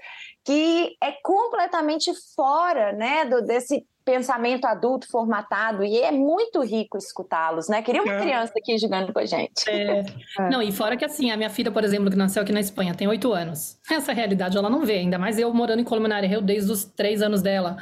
[0.46, 7.70] que é completamente fora né, do, desse pensamento adulto formatado e é muito rico escutá-los,
[7.70, 7.84] né?
[7.84, 8.20] Queria uma é.
[8.20, 9.70] criança aqui jogando com a gente.
[9.70, 10.00] É.
[10.00, 10.50] é.
[10.50, 12.96] Não, e fora que assim, a minha filha, por exemplo, que nasceu aqui na Espanha,
[12.96, 13.78] tem oito anos.
[13.90, 17.22] Essa realidade ela não vê, ainda mais eu morando em Colmenar Rio desde os três
[17.22, 17.78] anos dela,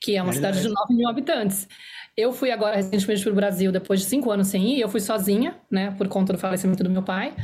[0.00, 1.66] que é uma cidade de 9 mil habitantes.
[2.16, 4.80] Eu fui agora recentemente para o Brasil depois de cinco anos sem ir.
[4.80, 7.34] Eu fui sozinha, né, por conta do falecimento do meu pai.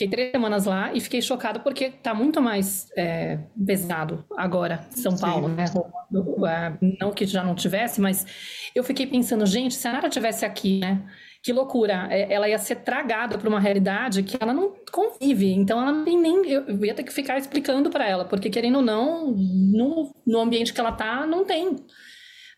[0.00, 5.14] Fiquei três semanas lá e fiquei chocada porque tá muito mais é, pesado agora, São
[5.14, 5.54] Paulo, Sim.
[5.56, 6.78] né?
[6.98, 8.24] Não que já não tivesse, mas
[8.74, 11.02] eu fiquei pensando, gente, se a Nara tivesse aqui, né?
[11.42, 12.08] Que loucura!
[12.10, 15.52] É, ela ia ser tragada por uma realidade que ela não convive.
[15.52, 16.48] Então ela não tem nem.
[16.48, 20.72] Eu ia ter que ficar explicando para ela, porque querendo ou não, no, no ambiente
[20.72, 21.76] que ela tá, não tem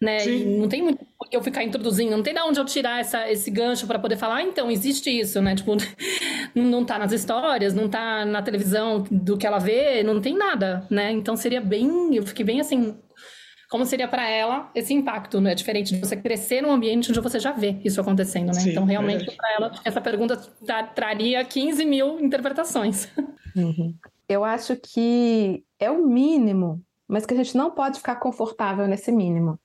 [0.02, 0.18] né?
[0.18, 0.30] Sim.
[0.30, 3.00] E não tem muito por que eu ficar introduzindo, não tem de onde eu tirar
[3.00, 5.54] essa, esse gancho para poder falar, ah, então, existe isso, né?
[5.54, 5.76] Tipo,
[6.54, 10.84] não tá nas histórias, não tá na televisão do que ela vê, não tem nada,
[10.90, 11.12] né?
[11.12, 12.96] Então seria bem, eu fiquei bem assim,
[13.70, 15.54] como seria para ela esse impacto, né?
[15.54, 18.54] Diferente de você crescer num ambiente onde você já vê isso acontecendo, né?
[18.54, 20.36] Sim, então, realmente, para ela, essa pergunta
[20.94, 23.08] traria 15 mil interpretações.
[23.54, 23.94] Uhum.
[24.26, 29.12] Eu acho que é o mínimo, mas que a gente não pode ficar confortável nesse
[29.12, 29.60] mínimo.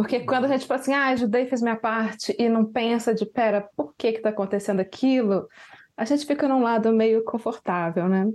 [0.00, 3.26] Porque quando a gente fala assim, ah, ajudei, fiz minha parte, e não pensa de,
[3.26, 5.46] pera, por que que tá acontecendo aquilo?
[5.94, 8.26] A gente fica num lado meio confortável, né?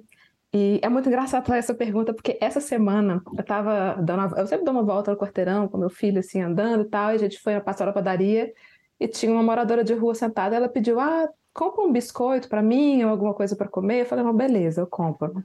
[0.53, 4.75] E é muito engraçado essa pergunta, porque essa semana eu tava dando, eu sempre dou
[4.75, 7.59] uma volta no quarteirão com meu filho, assim, andando e tal, e a gente foi
[7.59, 8.53] passar na padaria,
[8.99, 13.03] e tinha uma moradora de rua sentada, ela pediu, ah, compra um biscoito para mim,
[13.03, 15.43] ou alguma coisa para comer, eu falei, não, beleza, eu compro.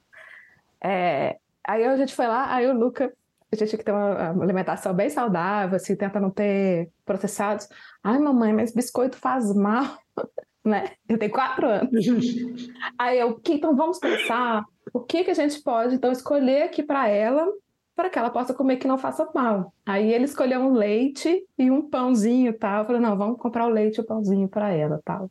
[0.85, 3.11] É, aí a gente foi lá, aí o Luca
[3.53, 7.69] a gente tinha que ter uma alimentação bem saudável, assim, tenta não ter processados.
[8.03, 9.85] Ai, mamãe, mas biscoito faz mal,
[10.65, 10.93] né?
[11.09, 11.91] Eu tenho quatro anos.
[12.99, 17.09] Aí eu, então vamos pensar o que, que a gente pode, então, escolher aqui para
[17.09, 17.47] ela,
[17.95, 19.75] para que ela possa comer que não faça mal.
[19.85, 22.81] Aí ele escolheu um leite e um pãozinho, tal.
[22.81, 25.31] Eu falei, não, vamos comprar o leite e o pãozinho para ela, tal.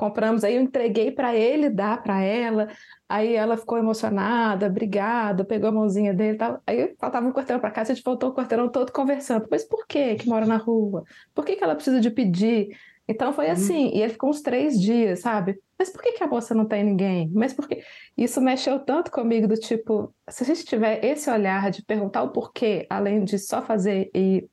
[0.00, 2.68] Compramos, aí eu entreguei para ele, dar para ela.
[3.06, 6.58] Aí ela ficou emocionada, obrigada, pegou a mãozinha dele tal.
[6.66, 9.46] Aí faltava um quarteirão para casa, a gente voltou o quarteirão todo conversando.
[9.50, 11.04] Mas por que que mora na rua?
[11.34, 12.74] Por que que ela precisa de pedir?
[13.06, 13.52] Então foi uhum.
[13.52, 15.60] assim, e ele ficou uns três dias, sabe?
[15.78, 17.30] Mas por que, que a moça não tem ninguém?
[17.34, 17.82] Mas por que?
[18.16, 22.30] Isso mexeu tanto comigo, do tipo, se a gente tiver esse olhar de perguntar o
[22.30, 24.48] porquê, além de só fazer e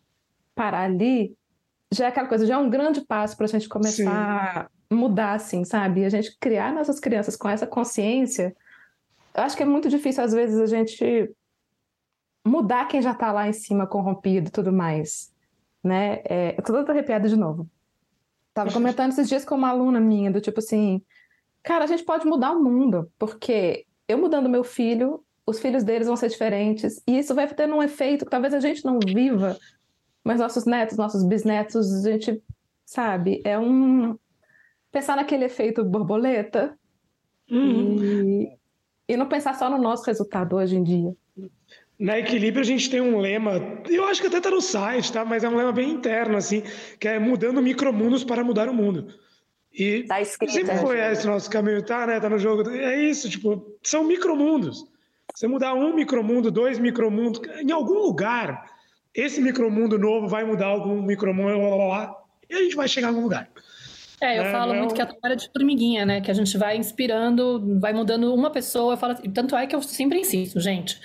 [0.54, 1.34] parar ali,
[1.89, 5.63] já é aquela coisa, já é um grande passo para a gente começar mudar, assim,
[5.63, 6.05] sabe?
[6.05, 8.55] A gente criar nossas crianças com essa consciência.
[9.35, 11.31] Eu acho que é muito difícil, às vezes, a gente
[12.45, 15.33] mudar quem já está lá em cima, corrompido e tudo mais.
[15.83, 16.21] Né?
[16.25, 17.69] É, eu tô toda arrepiada de novo.
[18.53, 21.01] Tava comentando esses dias com uma aluna minha, do tipo assim,
[21.61, 26.07] cara, a gente pode mudar o mundo, porque eu mudando meu filho, os filhos deles
[26.07, 29.55] vão ser diferentes, e isso vai ter um efeito que talvez a gente não viva,
[30.23, 32.41] mas nossos netos, nossos bisnetos, a gente,
[32.83, 34.17] sabe, é um,
[34.98, 36.76] pensar naquele efeito borboleta
[37.50, 37.98] uhum.
[38.02, 38.58] e,
[39.08, 41.16] e não pensar só no nosso resultado hoje em dia.
[42.00, 45.24] Na Equilíbrio a gente tem um lema, eu acho que até tá no site, tá?
[45.24, 46.64] Mas é um lema bem interno, assim,
[47.00, 49.08] que é mudando micromundos para mudar o mundo.
[49.72, 52.20] E tá escrito, sempre né, foi esse nosso caminho, tá, né?
[52.20, 52.70] Tá no jogo.
[52.70, 54.86] É isso, tipo, são micromundos.
[55.34, 58.66] Você mudar um micromundo, dois micromundos, em algum lugar,
[59.14, 62.16] esse micromundo novo vai mudar algum micromundo, lá, lá, lá,
[62.50, 63.50] e a gente vai chegar em algum lugar.
[64.22, 66.22] É, eu é, falo muito que é a trabalho de formiguinha, né?
[66.22, 68.93] Que a gente vai inspirando, vai mudando uma pessoa.
[68.93, 70.99] Eu falo, assim, tanto é que eu sempre insisto, gente.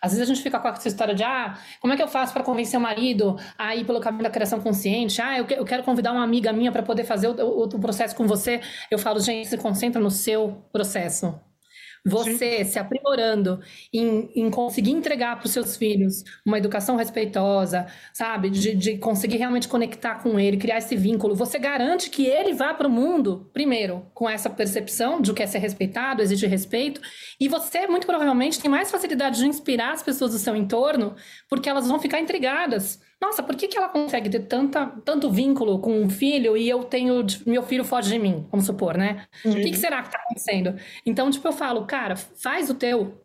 [0.00, 2.32] Às vezes a gente fica com essa história de, ah, como é que eu faço
[2.32, 5.20] para convencer o marido a ir pelo caminho da criação consciente?
[5.20, 8.26] Ah, eu, quero convidar uma amiga minha para poder fazer o, o, o, processo com
[8.26, 8.60] você.
[8.90, 11.34] Eu falo, gente, se concentra no seu processo.
[12.04, 12.64] Você Sim.
[12.64, 13.60] se aprimorando
[13.92, 18.50] em, em conseguir entregar para os seus filhos uma educação respeitosa, sabe?
[18.50, 21.34] De, de conseguir realmente conectar com ele, criar esse vínculo.
[21.34, 25.42] Você garante que ele vá para o mundo, primeiro, com essa percepção de o que
[25.42, 27.00] é ser respeitado, exige respeito.
[27.40, 31.14] E você, muito provavelmente, tem mais facilidade de inspirar as pessoas do seu entorno,
[31.48, 35.80] porque elas vão ficar intrigadas nossa, por que, que ela consegue ter tanta, tanto vínculo
[35.80, 39.26] com um filho e eu tenho, meu filho foge de mim, vamos supor, né?
[39.44, 40.76] O que, que será que tá acontecendo?
[41.04, 43.20] Então, tipo, eu falo, cara, faz o teu,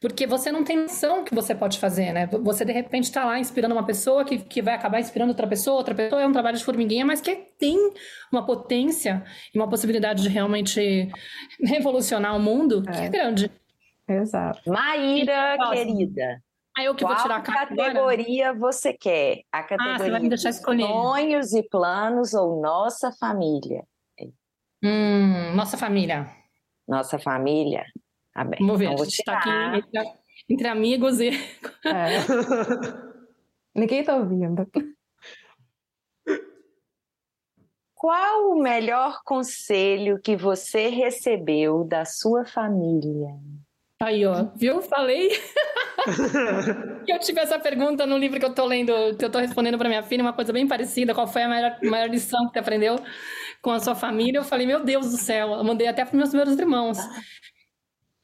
[0.00, 2.26] porque você não tem noção que você pode fazer, né?
[2.26, 5.78] Você, de repente, está lá inspirando uma pessoa que, que vai acabar inspirando outra pessoa,
[5.78, 7.76] outra pessoa é um trabalho de formiguinha, mas que tem
[8.30, 9.24] uma potência
[9.54, 11.10] e uma possibilidade de realmente
[11.64, 12.92] revolucionar o mundo é.
[12.92, 13.50] que é grande.
[14.06, 14.70] Exato.
[14.70, 16.42] Maíra, querida.
[16.78, 18.72] Aí eu que Qual vou tirar a categoria agora?
[18.72, 19.40] você quer?
[19.50, 20.86] A categoria ah, você vai me deixar escolher.
[20.86, 23.84] sonhos e planos ou nossa família?
[24.80, 26.30] Hum, nossa família.
[26.86, 27.84] Nossa família?
[28.32, 28.60] Tá bem.
[28.60, 31.30] Vamos ver, então, a gente está aqui entre, entre, amigos e...
[31.84, 32.20] É.
[33.74, 34.64] Ninguém está ouvindo.
[37.92, 43.34] Qual o melhor conselho que você recebeu da sua família?
[44.00, 44.80] Aí, ó, viu?
[44.80, 45.28] Falei.
[47.08, 49.88] eu tive essa pergunta no livro que eu tô lendo, que eu tô respondendo para
[49.88, 51.14] minha filha, uma coisa bem parecida.
[51.14, 52.96] Qual foi a maior, maior lição que você aprendeu
[53.60, 54.38] com a sua família?
[54.38, 55.52] Eu falei, meu Deus do céu.
[55.52, 56.98] Eu mandei até para meus primeiros irmãos.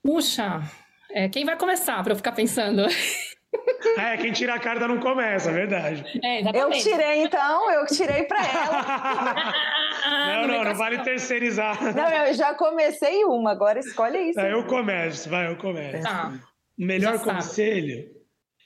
[0.03, 0.63] Puxa,
[1.11, 2.87] é, quem vai começar para eu ficar pensando?
[3.97, 6.05] É, quem tira a carta não começa, é verdade.
[6.25, 9.55] É, eu tirei então, eu tirei para ela.
[10.43, 11.95] não, não, não vale terceirizar.
[11.95, 14.41] Não, eu já comecei uma, agora escolhe isso.
[14.41, 16.03] É, eu começo, vai, eu começo.
[16.03, 16.33] Tá.
[16.77, 18.03] Melhor já conselho?
[18.03, 18.15] Sabe.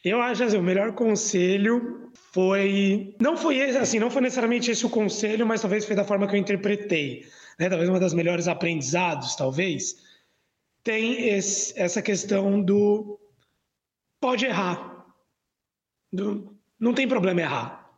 [0.05, 3.14] Eu acho assim, o melhor conselho foi.
[3.20, 6.26] Não foi esse, assim, não foi necessariamente esse o conselho, mas talvez foi da forma
[6.26, 7.26] que eu interpretei.
[7.59, 7.68] Né?
[7.68, 9.97] Talvez uma das melhores aprendizados, talvez
[10.82, 13.18] tem esse, essa questão do
[14.20, 15.06] pode errar.
[16.12, 17.90] Não tem problema errar.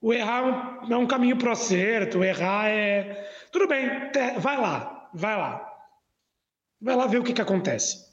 [0.00, 3.30] O errar é um é caminho pro acerto, o errar é.
[3.50, 3.88] Tudo bem,
[4.38, 5.72] vai lá, vai lá.
[6.80, 8.06] Vai lá ver o que, que acontece.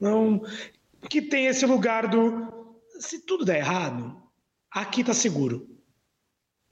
[0.00, 0.42] Não,
[1.08, 2.76] que tem esse lugar do.
[2.98, 4.20] Se tudo der errado,
[4.70, 5.68] aqui tá seguro.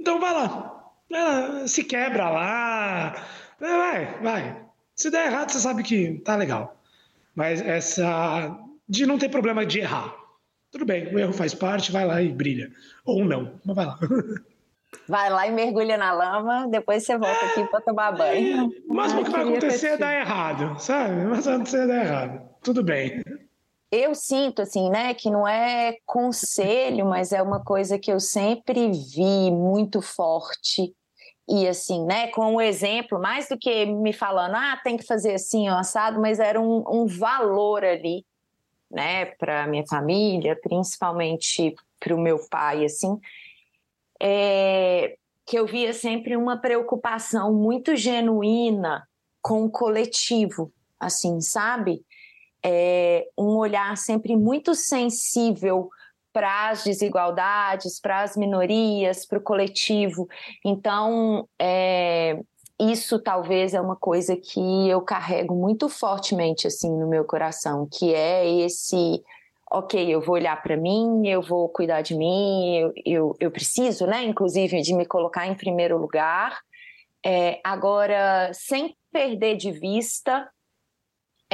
[0.00, 0.92] Então vai lá.
[1.10, 3.14] Vai lá se quebra lá.
[3.60, 4.66] Vai, vai.
[4.94, 6.80] Se der errado, você sabe que tá legal.
[7.34, 8.58] Mas essa
[8.88, 10.14] de não ter problema de errar.
[10.70, 12.70] Tudo bem, o erro faz parte, vai lá e brilha.
[13.04, 13.98] Ou não, mas vai lá.
[15.08, 18.70] Vai lá e mergulha na lama, depois você volta aqui para tomar banho.
[18.86, 21.24] Mas o que vai acontecer é dar errado, sabe?
[21.24, 22.48] Mas vai acontecer é dar errado.
[22.62, 23.20] Tudo bem.
[23.90, 28.92] Eu sinto, assim, né, que não é conselho, mas é uma coisa que eu sempre
[28.92, 30.94] vi muito forte
[31.48, 35.34] e assim, né, com o exemplo, mais do que me falando, ah, tem que fazer
[35.34, 38.24] assim, ó, assado, mas era um, um valor ali,
[38.94, 43.18] né, para minha família, principalmente para o meu pai, assim,
[44.22, 49.06] é, que eu via sempre uma preocupação muito genuína
[49.42, 52.02] com o coletivo, assim, sabe?
[52.64, 55.90] É, um olhar sempre muito sensível
[56.32, 60.28] para as desigualdades, para as minorias, para o coletivo.
[60.64, 62.40] Então, é,
[62.80, 68.14] isso talvez é uma coisa que eu carrego muito fortemente assim no meu coração, que
[68.14, 69.22] é esse
[69.70, 74.06] ok, eu vou olhar para mim, eu vou cuidar de mim, eu, eu, eu, preciso,
[74.06, 76.56] né, inclusive, de me colocar em primeiro lugar.
[77.24, 80.48] É, agora, sem perder de vista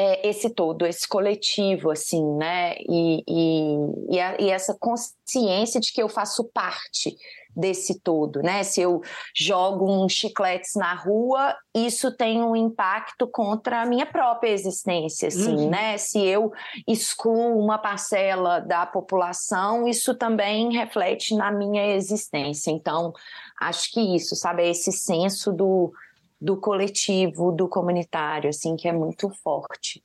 [0.01, 2.75] é, esse todo, esse coletivo, assim, né?
[2.89, 7.15] E, e, e, a, e, essa consciência de que eu faço parte
[7.55, 8.63] desse todo, né?
[8.63, 9.03] Se eu
[9.37, 15.55] jogo uns chicletes na rua, isso tem um impacto contra a minha própria existência, assim,
[15.55, 15.69] uhum.
[15.69, 15.99] né?
[15.99, 16.51] Se eu
[16.89, 22.71] excluo uma parcela da população, isso também reflete na minha existência.
[22.71, 23.13] Então,
[23.61, 24.63] acho que isso, sabe?
[24.63, 25.93] É esse senso do
[26.41, 30.03] do coletivo, do comunitário, assim, que é muito forte.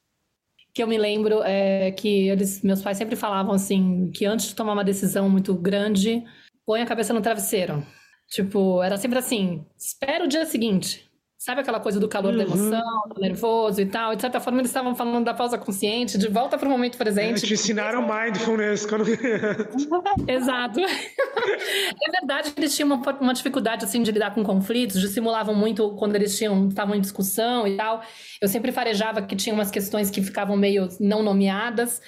[0.73, 4.55] Que eu me lembro é que eles, meus pais sempre falavam assim, que antes de
[4.55, 6.23] tomar uma decisão muito grande,
[6.65, 7.85] põe a cabeça no travesseiro.
[8.27, 11.09] Tipo, era sempre assim, espera o dia seguinte.
[11.37, 12.37] Sabe aquela coisa do calor uhum.
[12.37, 14.13] da emoção, do nervoso e tal?
[14.13, 16.97] E de certa forma eles estavam falando da pausa consciente, de volta para o momento
[16.97, 17.45] presente.
[17.45, 19.05] É, te ensinaram mindfulness quando
[20.27, 20.79] Exato.
[21.47, 25.95] é verdade que eles tinham uma, uma, dificuldade assim de lidar com conflitos, dissimulavam muito
[25.95, 28.01] quando eles tinham estavam em discussão e tal.
[28.41, 32.01] Eu sempre farejava que tinha umas questões que ficavam meio não nomeadas.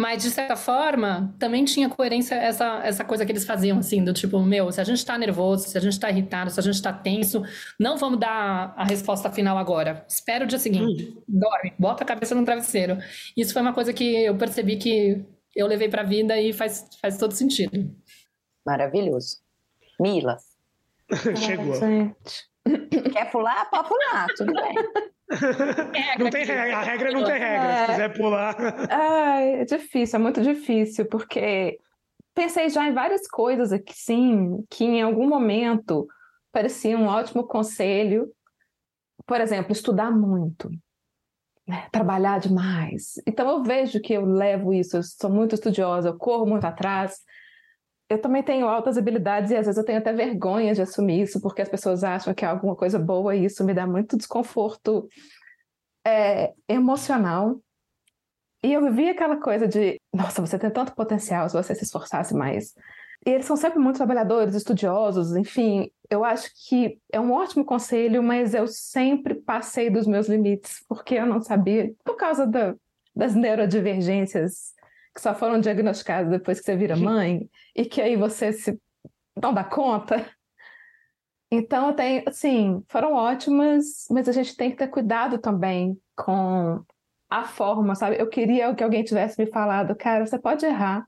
[0.00, 4.14] Mas, de certa forma, também tinha coerência essa, essa coisa que eles faziam, assim, do
[4.14, 6.80] tipo, meu, se a gente tá nervoso, se a gente tá irritado, se a gente
[6.80, 7.42] tá tenso,
[7.78, 10.02] não vamos dar a resposta final agora.
[10.08, 11.04] Espera o dia seguinte.
[11.04, 11.22] Hum.
[11.28, 12.96] Dorme, bota a cabeça no travesseiro.
[13.36, 15.22] Isso foi uma coisa que eu percebi que
[15.54, 17.94] eu levei pra vida e faz, faz todo sentido.
[18.64, 19.38] Maravilhoso.
[19.98, 20.38] Mila.
[21.36, 21.74] Chegou.
[23.12, 23.68] Quer pular?
[23.70, 24.74] Pode pular, tudo bem.
[26.18, 27.68] não tem regra, a regra não tem regra.
[27.68, 27.86] É...
[27.86, 28.56] Se quiser pular.
[28.90, 31.78] Ai, é difícil, é muito difícil, porque
[32.34, 36.06] pensei já em várias coisas aqui, sim, que em algum momento
[36.52, 38.30] parecia um ótimo conselho.
[39.26, 40.70] Por exemplo, estudar muito,
[41.66, 41.86] né?
[41.92, 43.20] trabalhar demais.
[43.26, 47.20] Então eu vejo que eu levo isso, eu sou muito estudiosa, eu corro muito atrás.
[48.10, 51.40] Eu também tenho altas habilidades e às vezes eu tenho até vergonha de assumir isso,
[51.40, 55.08] porque as pessoas acham que é alguma coisa boa e isso me dá muito desconforto
[56.04, 57.60] é, emocional.
[58.64, 62.34] E eu vi aquela coisa de, nossa, você tem tanto potencial se você se esforçasse
[62.34, 62.74] mais.
[63.24, 65.88] E eles são sempre muito trabalhadores, estudiosos, enfim.
[66.10, 71.14] Eu acho que é um ótimo conselho, mas eu sempre passei dos meus limites, porque
[71.14, 72.74] eu não sabia, por causa da,
[73.14, 74.74] das neurodivergências
[75.14, 77.02] que só foram diagnosticadas depois que você vira uhum.
[77.02, 78.78] mãe, e que aí você se
[79.40, 80.24] não dá conta.
[81.50, 86.84] Então, tem, assim, foram ótimas, mas a gente tem que ter cuidado também com
[87.28, 88.20] a forma, sabe?
[88.20, 91.06] Eu queria que alguém tivesse me falado, cara, você pode errar.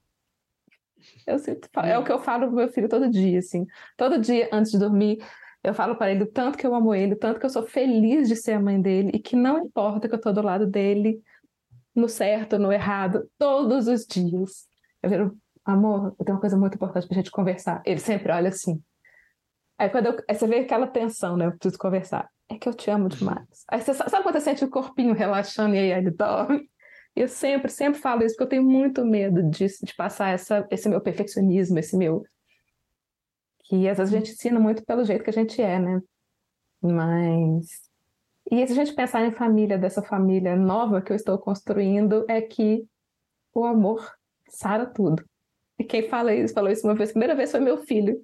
[1.27, 3.67] Eu sinto, é o que eu falo pro meu filho todo dia, assim.
[3.97, 5.19] Todo dia, antes de dormir,
[5.63, 7.63] eu falo para ele o tanto que eu amo ele, o tanto que eu sou
[7.63, 10.67] feliz de ser a mãe dele e que não importa que eu tô do lado
[10.67, 11.23] dele,
[11.95, 14.67] no certo, no errado, todos os dias.
[15.03, 17.83] Eu viro, amor, eu tenho uma coisa muito importante pra gente conversar.
[17.85, 18.83] Ele sempre olha assim.
[19.79, 21.47] Aí quando eu, aí você vê aquela tensão, né?
[21.47, 23.65] Eu preciso conversar é que eu te amo demais.
[23.69, 26.71] Aí você sabe quando você sente o corpinho relaxando e aí ele dorme?
[27.15, 30.89] Eu sempre, sempre falo isso, porque eu tenho muito medo disso, de passar essa, esse
[30.89, 32.25] meu perfeccionismo, esse meu.
[33.65, 36.01] Que às vezes a gente ensina muito pelo jeito que a gente é, né?
[36.81, 37.92] Mas.
[38.53, 42.41] E se a gente pensar em família, dessa família nova que eu estou construindo, é
[42.41, 42.87] que
[43.55, 44.09] o amor
[44.49, 45.25] sara tudo.
[45.79, 48.23] E quem fala isso, falou isso uma vez, a primeira vez foi meu filho.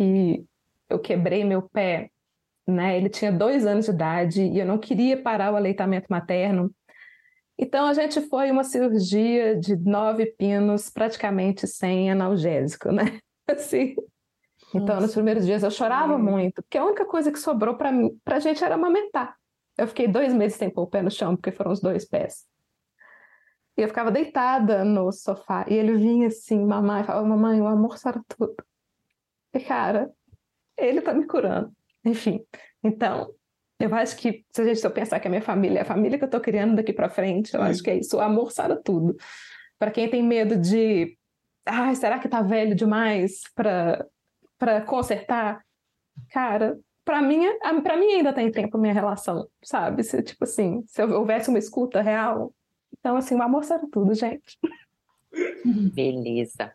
[0.00, 0.44] E
[0.88, 2.10] eu quebrei meu pé
[2.66, 2.96] né?
[2.96, 6.74] Ele tinha dois anos de idade e eu não queria parar o aleitamento materno.
[7.56, 13.20] Então a gente foi uma cirurgia de nove pinos, praticamente sem analgésico, né?
[13.46, 13.94] Assim.
[14.76, 18.18] Então, nos primeiros dias eu chorava muito, porque a única coisa que sobrou para mim,
[18.24, 19.36] pra gente era amamentar.
[19.76, 22.46] Eu fiquei dois meses sem pôr o pé no chão, porque foram os dois pés.
[23.76, 27.98] E eu ficava deitada no sofá, e ele vinha assim, mamãe, falava, mamãe, o amor
[27.98, 28.56] sara tudo.
[29.52, 30.10] E, cara,
[30.76, 31.70] ele tá me curando.
[32.04, 32.44] Enfim,
[32.82, 33.34] então,
[33.78, 36.16] eu acho que se a gente for pensar que a minha família é a família
[36.16, 38.16] que eu estou criando daqui para frente, eu acho que é isso.
[38.16, 39.16] O amor sara tudo.
[39.78, 41.18] Para quem tem medo de,
[41.66, 44.06] ah, será que tá velho demais para
[44.58, 45.64] para consertar?
[46.30, 47.44] Cara, para mim,
[47.82, 50.02] para mim ainda tem tempo a minha relação, sabe?
[50.02, 52.52] Se tipo assim, se houvesse uma escuta real,
[52.98, 54.58] então assim, o amor sara tudo, gente.
[55.94, 56.72] Beleza.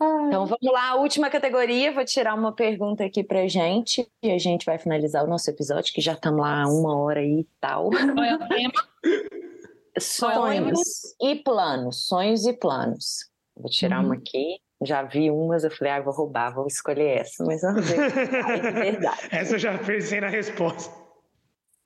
[0.00, 1.92] Então vamos lá, a última categoria.
[1.92, 5.92] Vou tirar uma pergunta aqui pra gente e a gente vai finalizar o nosso episódio,
[5.92, 7.90] que já estamos lá uma hora e tal.
[7.90, 8.72] Qual é o tema?
[9.98, 12.06] Sonhos e planos.
[12.06, 13.28] Sonhos e planos.
[13.56, 14.06] Vou tirar uhum.
[14.06, 14.60] uma aqui.
[14.82, 18.70] Já vi umas, eu falei, ah, vou roubar, vou escolher essa, mas vamos ver é
[18.70, 19.18] verdade.
[19.30, 20.94] essa eu já pensei na resposta.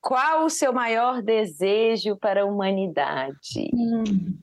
[0.01, 3.71] Qual o seu maior desejo para a humanidade?
[3.73, 4.37] Hum.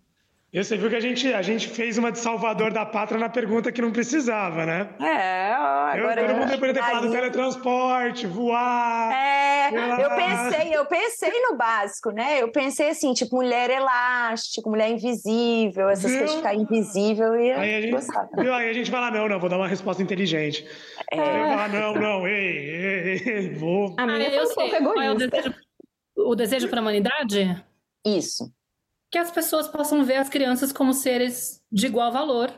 [0.52, 3.30] E você viu que a gente, a gente fez uma de Salvador da Pátria na
[3.30, 4.89] pergunta que não precisava, né?
[5.00, 6.22] É, agora.
[6.22, 9.14] Eu, todo mundo deveria ter falado teletransporte, voar.
[9.14, 10.00] É, voar.
[10.02, 12.41] eu pensei, eu pensei no básico, né?
[12.41, 16.18] Eu pensei assim, tipo, mulher elástico, mulher invisível, essas viu?
[16.18, 18.52] coisas de ficar invisível e aí a gente, viu?
[18.52, 20.68] Aí a gente fala, não, não, vou dar uma resposta inteligente.
[21.12, 21.20] É.
[21.20, 23.93] Aí fala, não, não, ei, ei, ei, vou.
[24.00, 24.70] A minha ah, eu sei.
[24.72, 25.54] Qual é o desejo,
[26.18, 27.64] o desejo para a humanidade?
[28.04, 28.52] Isso
[29.12, 32.51] que as pessoas possam ver as crianças como seres de igual valor,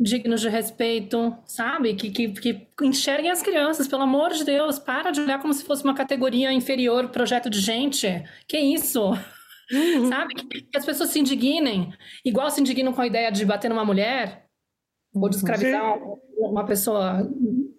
[0.00, 1.94] dignos de respeito, sabe?
[1.94, 5.64] Que, que, que enxerguem as crianças, pelo amor de Deus, para de olhar como se
[5.64, 8.08] fosse uma categoria inferior, projeto de gente.
[8.46, 9.10] Que isso?
[9.70, 10.08] Uhum.
[10.08, 10.34] Sabe?
[10.34, 11.92] Que, que, as pessoas se indignem,
[12.24, 14.46] igual se indignam com a ideia de bater numa mulher
[15.14, 15.98] ou de escravizar
[16.38, 17.28] uma pessoa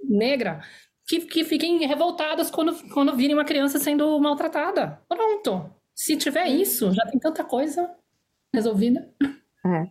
[0.04, 0.62] negra,
[1.08, 5.02] que, que fiquem revoltadas quando, quando virem uma criança sendo maltratada.
[5.08, 5.79] Pronto.
[6.00, 7.94] Se tiver isso, já tem tanta coisa
[8.56, 9.14] resolvida.
[9.66, 9.84] É.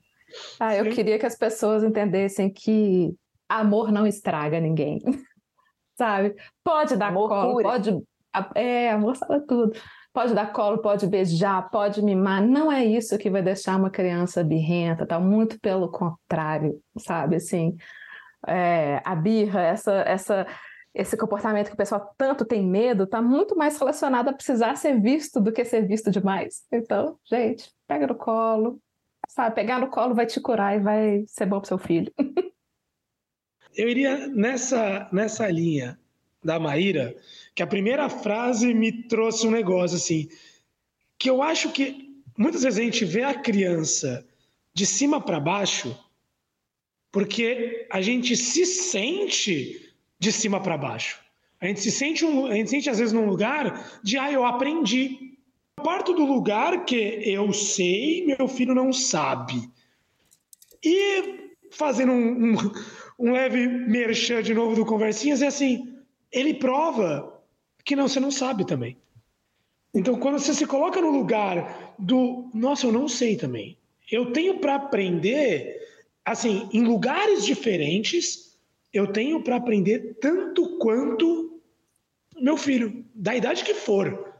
[0.58, 3.14] Ah, eu queria que as pessoas entendessem que
[3.46, 5.02] amor não estraga ninguém.
[5.98, 6.34] Sabe?
[6.64, 7.68] Pode dar amor colo, pura.
[7.68, 8.02] pode.
[8.54, 9.78] É, amor sabe tudo.
[10.10, 12.40] Pode dar colo, pode beijar, pode mimar.
[12.40, 15.20] Não é isso que vai deixar uma criança birrenta, tá?
[15.20, 17.36] Muito pelo contrário, sabe?
[17.36, 17.76] Assim,
[18.46, 20.46] é, a birra, essa, essa
[20.94, 25.00] esse comportamento que o pessoal tanto tem medo está muito mais relacionado a precisar ser
[25.00, 26.64] visto do que ser visto demais.
[26.72, 28.80] Então, gente, pega no colo,
[29.28, 29.54] sabe?
[29.54, 32.12] Pegar no colo vai te curar e vai ser bom para seu filho.
[33.74, 35.98] Eu iria nessa, nessa linha
[36.42, 37.14] da Maíra,
[37.54, 40.28] que a primeira frase me trouxe um negócio assim,
[41.16, 44.26] que eu acho que muitas vezes a gente vê a criança
[44.74, 45.96] de cima para baixo
[47.10, 49.87] porque a gente se sente
[50.18, 51.20] de cima para baixo.
[51.60, 54.44] A gente se sente, um, a gente sente às vezes num lugar de, ah, eu
[54.44, 55.36] aprendi.
[55.76, 59.70] Parto do lugar que eu sei, meu filho não sabe.
[60.84, 62.56] E fazendo um, um,
[63.18, 65.96] um leve merchan de novo do Conversinhas, é assim,
[66.32, 67.42] ele prova
[67.84, 68.96] que não, você não sabe também.
[69.94, 73.76] Então, quando você se coloca no lugar do, nossa, eu não sei também.
[74.10, 75.80] Eu tenho para aprender,
[76.24, 78.47] assim, em lugares diferentes,
[78.92, 81.48] eu tenho para aprender tanto quanto
[82.40, 84.32] meu filho, da idade que for.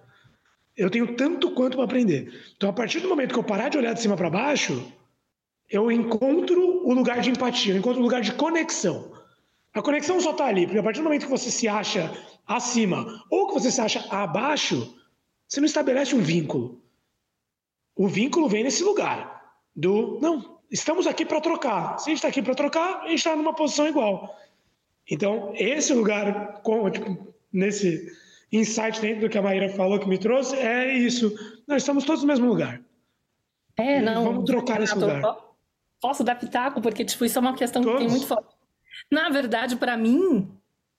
[0.77, 2.33] Eu tenho tanto quanto para aprender.
[2.57, 4.93] Então, a partir do momento que eu parar de olhar de cima para baixo,
[5.69, 9.13] eu encontro o lugar de empatia, eu encontro o lugar de conexão.
[9.75, 12.13] A conexão só está ali, porque a partir do momento que você se acha
[12.47, 14.97] acima ou que você se acha abaixo,
[15.47, 16.81] você não estabelece um vínculo.
[17.95, 21.99] O vínculo vem nesse lugar do não, estamos aqui para trocar.
[21.99, 24.37] Se a gente está aqui para trocar, a gente está numa posição igual.
[25.11, 26.61] Então, esse lugar,
[26.93, 28.12] tipo, nesse
[28.53, 31.35] insight dentro do que a Maíra falou que me trouxe, é isso.
[31.66, 32.81] Nós estamos todos no mesmo lugar.
[33.77, 34.25] É, não.
[34.25, 35.23] Vamos trocar esse lugar.
[36.01, 37.99] Posso dar pitaco, porque tipo, isso é uma questão todos.
[37.99, 38.55] que tem muito forte.
[39.11, 40.51] Na verdade, para mim,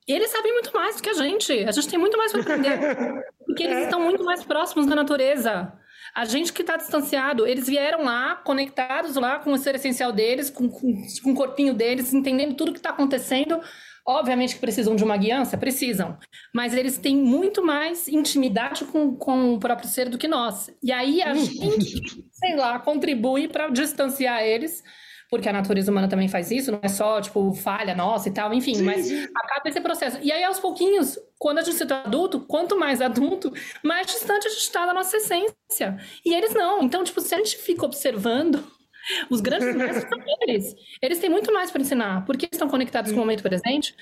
[0.08, 1.52] eles sabem muito mais do que a gente.
[1.64, 2.80] A gente tem muito mais para aprender.
[3.46, 3.84] porque eles é.
[3.84, 5.72] estão muito mais próximos da natureza.
[6.16, 10.50] A gente que está distanciado, eles vieram lá, conectados lá com o ser essencial deles,
[10.50, 10.94] com, com,
[11.24, 13.60] com o corpinho deles, entendendo tudo que está acontecendo.
[14.06, 16.18] Obviamente que precisam de uma guiança, precisam.
[16.54, 20.72] Mas eles têm muito mais intimidade com, com o próprio ser do que nós.
[20.82, 24.84] E aí a gente, sei lá, contribui para distanciar eles
[25.30, 28.52] porque a natureza humana também faz isso, não é só, tipo, falha nossa e tal,
[28.54, 30.18] enfim, sim, mas acaba esse processo.
[30.24, 33.54] E aí, aos pouquinhos, quando a gente se torna adulto, quanto mais adulto,
[33.84, 35.98] mais distante a gente está da nossa essência.
[36.26, 36.82] E eles não.
[36.82, 38.64] Então, tipo, se a gente fica observando
[39.30, 40.76] os grandes mestres são eles.
[41.02, 43.96] Eles têm muito mais para ensinar, porque eles estão conectados com o momento presente,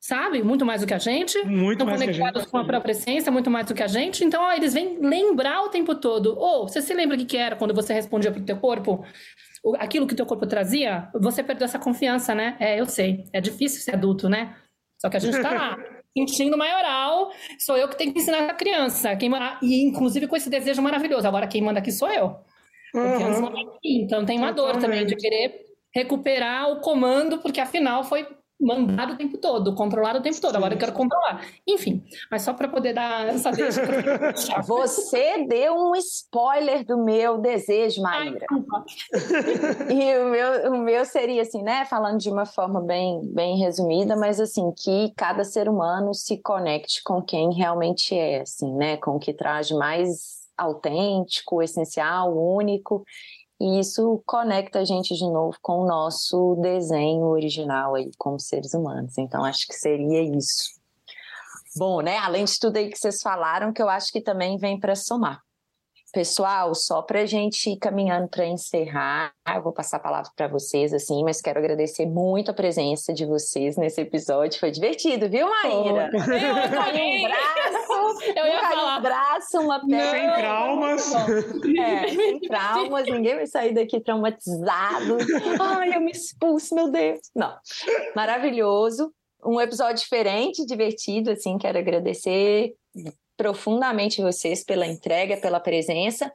[0.00, 0.42] sabe?
[0.42, 1.38] Muito mais do que a gente.
[1.44, 4.24] Muito estão mais conectados com a própria essência, muito mais do que a gente.
[4.24, 6.38] Então, ó, eles vêm lembrar o tempo todo.
[6.38, 9.04] Ou, oh, você se lembra o que, que era quando você respondia pro teu corpo?
[9.78, 12.56] Aquilo que teu corpo trazia, você perdeu essa confiança, né?
[12.58, 13.24] É, eu sei.
[13.32, 14.56] É difícil ser adulto, né?
[15.00, 15.78] Só que a gente tá lá,
[16.16, 19.14] sentindo maioral, sou eu que tenho que ensinar a criança.
[19.16, 19.30] Quem,
[19.62, 21.26] e inclusive com esse desejo maravilhoso.
[21.26, 22.36] Agora quem manda aqui sou eu.
[22.94, 23.70] Uhum.
[23.84, 28.26] Então tem uma dor também de querer recuperar o comando, porque afinal foi
[28.60, 30.56] mandado o tempo todo, controlado o tempo todo.
[30.56, 31.44] Agora eu quero controlar.
[31.66, 33.80] Enfim, mas só para poder dar essa deixa.
[34.66, 38.46] Você deu um spoiler do meu desejo, Maíra.
[39.90, 41.84] e o meu, o meu seria assim, né?
[41.86, 47.02] Falando de uma forma bem, bem resumida, mas assim, que cada ser humano se conecte
[47.02, 48.96] com quem realmente é, assim, né?
[48.98, 53.02] Com o que traz mais autêntico, essencial, único
[53.60, 58.72] e isso conecta a gente de novo com o nosso desenho original aí, como seres
[58.72, 59.18] humanos.
[59.18, 60.80] Então, acho que seria isso.
[61.76, 62.16] Bom, né?
[62.16, 65.42] Além de tudo aí que vocês falaram, que eu acho que também vem para somar.
[66.12, 70.48] Pessoal, só para a gente ir caminhando para encerrar, eu vou passar a palavra para
[70.48, 74.58] vocês, assim, mas quero agradecer muito a presença de vocês nesse episódio.
[74.58, 76.10] Foi divertido, viu, Maíra?
[76.12, 76.30] Oh.
[76.32, 78.98] Eu, um braço, eu ia falar.
[78.98, 80.10] Um braço, uma perna.
[80.10, 81.12] Sem traumas.
[81.78, 85.18] É, sem traumas, ninguém vai sair daqui traumatizado.
[85.60, 87.20] Ai, eu me expulso, meu Deus.
[87.36, 87.56] Não,
[88.16, 89.12] maravilhoso.
[89.44, 92.74] Um episódio diferente, divertido, assim, quero agradecer
[93.40, 96.30] profundamente vocês pela entrega, pela presença.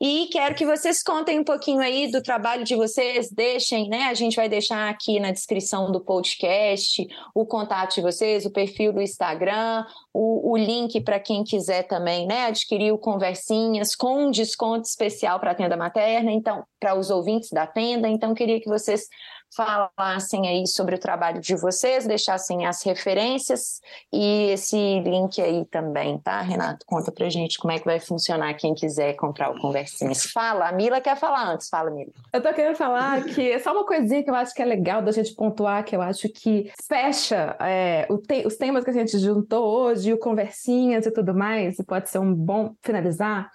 [0.00, 4.06] E quero que vocês contem um pouquinho aí do trabalho de vocês, deixem, né?
[4.06, 8.92] A gente vai deixar aqui na descrição do podcast o contato de vocês, o perfil
[8.92, 12.46] do Instagram, o, o link para quem quiser também, né?
[12.46, 17.50] Adquirir o Conversinhas com um desconto especial para a tenda materna, então, para os ouvintes
[17.52, 18.08] da tenda.
[18.08, 19.06] Então, queria que vocês
[19.54, 23.80] falassem aí sobre o trabalho de vocês, deixassem as referências
[24.12, 26.84] e esse link aí também, tá, Renato?
[26.86, 30.24] Conta pra gente como é que vai funcionar quem quiser comprar o Conversinhas.
[30.24, 32.10] Fala, a Mila quer falar antes, fala, Mila.
[32.32, 35.02] Eu tô querendo falar que é só uma coisinha que eu acho que é legal
[35.02, 39.18] da gente pontuar, que eu acho que fecha é, te os temas que a gente
[39.18, 43.50] juntou hoje, o Conversinhas e tudo mais, e pode ser um bom finalizar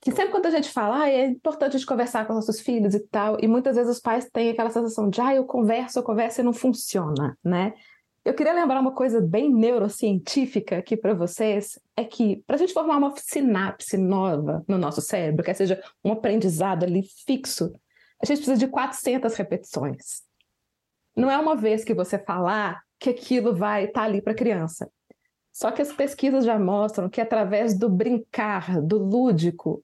[0.00, 2.94] que sempre quando a gente fala, ah, é importante a gente conversar com nossos filhos
[2.94, 6.02] e tal, e muitas vezes os pais têm aquela sensação de, ah, eu converso, eu
[6.02, 7.74] converso e não funciona, né?
[8.24, 12.72] Eu queria lembrar uma coisa bem neurocientífica aqui para vocês, é que para a gente
[12.72, 17.72] formar uma sinapse nova no nosso cérebro, que seja um aprendizado ali fixo,
[18.22, 20.22] a gente precisa de 400 repetições.
[21.16, 24.36] Não é uma vez que você falar que aquilo vai estar tá ali para a
[24.36, 24.90] criança.
[25.52, 29.82] Só que as pesquisas já mostram que através do brincar, do lúdico,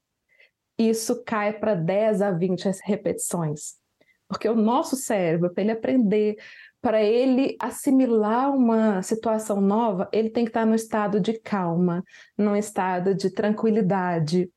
[0.78, 3.74] isso cai para 10 a 20 repetições.
[4.28, 6.36] Porque o nosso cérebro, para ele aprender,
[6.80, 12.02] para ele assimilar uma situação nova, ele tem que estar no estado de calma,
[12.36, 14.50] num estado de tranquilidade.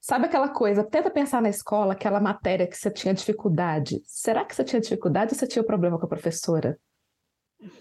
[0.00, 0.82] Sabe aquela coisa?
[0.82, 4.00] Tenta pensar na escola, aquela matéria que você tinha dificuldade.
[4.06, 6.78] Será que você tinha dificuldade ou você tinha problema com a professora?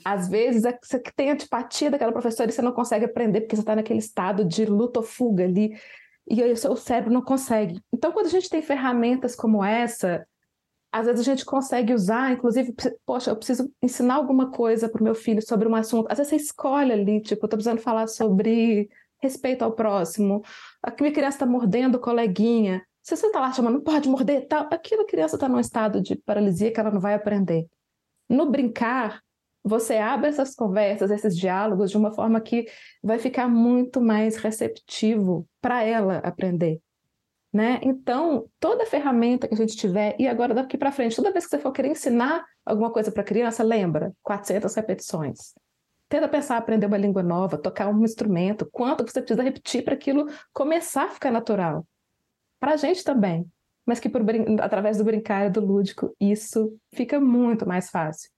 [0.04, 3.62] Às vezes é você tem antipatia daquela professora e você não consegue aprender porque você
[3.62, 5.80] está naquele estado de luta ou fuga ali
[6.30, 7.82] e o seu cérebro não consegue.
[7.92, 10.26] Então, quando a gente tem ferramentas como essa,
[10.92, 12.74] às vezes a gente consegue usar, inclusive,
[13.06, 16.08] poxa, eu preciso ensinar alguma coisa para o meu filho sobre um assunto.
[16.10, 18.90] Às vezes você escolhe ali, tipo, eu estou precisando falar sobre
[19.20, 20.44] respeito ao próximo.
[20.84, 22.84] A minha criança está mordendo o coleguinha.
[23.02, 26.02] Se você está lá chamando, não pode morder, tal, aquilo a criança está num estado
[26.02, 27.68] de paralisia que ela não vai aprender.
[28.30, 29.22] No brincar,
[29.64, 32.66] você abre essas conversas, esses diálogos de uma forma que
[33.04, 36.82] vai ficar muito mais receptivo para ela aprender.
[37.52, 37.80] Né?
[37.82, 41.50] Então, toda ferramenta que a gente tiver, e agora daqui para frente, toda vez que
[41.50, 45.54] você for querer ensinar alguma coisa para criança, lembra, 400 repetições.
[46.08, 50.28] Tenta pensar aprender uma língua nova, tocar um instrumento, quanto você precisa repetir para aquilo
[50.54, 51.86] começar a ficar natural.
[52.60, 53.46] Para a gente também,
[53.86, 54.22] mas que por,
[54.62, 58.30] através do brincar e do lúdico, isso fica muito mais fácil.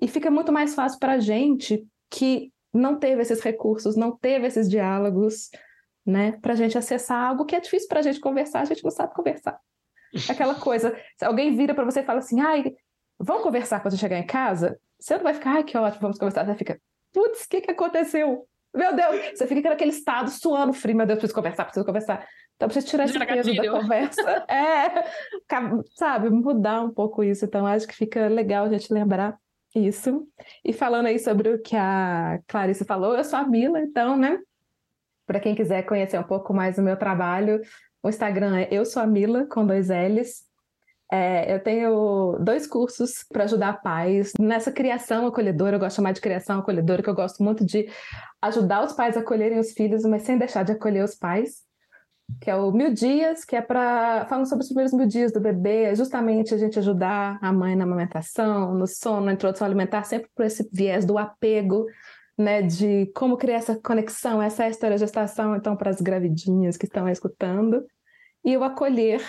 [0.00, 4.46] E fica muito mais fácil para a gente que não teve esses recursos, não teve
[4.46, 5.50] esses diálogos,
[6.04, 6.32] né?
[6.40, 8.90] Para a gente acessar algo que é difícil para a gente conversar, a gente não
[8.90, 9.58] sabe conversar.
[10.28, 12.74] Aquela coisa, se alguém vira para você e fala assim, ai,
[13.18, 14.78] vamos conversar quando chegar em casa?
[14.98, 16.46] Você não vai ficar, ai, que ótimo, vamos conversar.
[16.46, 16.80] Você fica,
[17.12, 18.46] putz, o que, que aconteceu?
[18.74, 22.26] Meu Deus, você fica naquele estado suando frio, meu Deus, preciso conversar, preciso conversar.
[22.56, 24.46] Então, precisa tirar esse peso da conversa.
[24.48, 25.04] É,
[25.96, 27.44] sabe, mudar um pouco isso.
[27.44, 29.38] Então, acho que fica legal a gente lembrar
[29.78, 30.26] isso.
[30.64, 34.38] E falando aí sobre o que a Clarice falou, eu sou a Mila, então, né?
[35.26, 37.60] Para quem quiser conhecer um pouco mais do meu trabalho,
[38.02, 40.46] o Instagram é Eu Sou a Mila, com dois L's.
[41.12, 46.12] É, eu tenho dois cursos para ajudar pais nessa criação acolhedora, eu gosto de chamar
[46.12, 47.88] de criação acolhedora, que eu gosto muito de
[48.42, 51.65] ajudar os pais a acolherem os filhos, mas sem deixar de acolher os pais
[52.40, 55.40] que é o Mil Dias, que é para falando sobre os primeiros mil dias do
[55.40, 60.04] bebê, é justamente a gente ajudar a mãe na amamentação, no sono, na introdução alimentar,
[60.04, 61.86] sempre por esse viés do apego,
[62.36, 67.08] né, de como criar essa conexão, essa história gestação, então, para as gravidinhas que estão
[67.08, 67.84] escutando,
[68.44, 69.22] e o Acolher,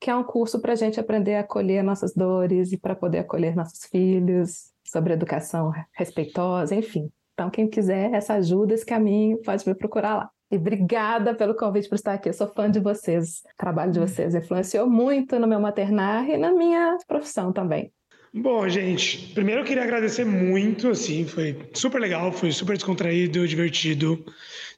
[0.00, 3.18] que é um curso para a gente aprender a acolher nossas dores e para poder
[3.18, 7.10] acolher nossos filhos, sobre educação respeitosa, enfim.
[7.34, 10.30] Então, quem quiser essa ajuda, esse caminho, pode me procurar lá.
[10.50, 12.28] E obrigada pelo convite por estar aqui.
[12.28, 13.42] Eu sou fã de vocês.
[13.54, 17.92] O trabalho de vocês influenciou muito no meu maternar e na minha profissão também.
[18.32, 24.24] Bom, gente, primeiro eu queria agradecer muito, assim, foi super legal, foi super descontraído, divertido.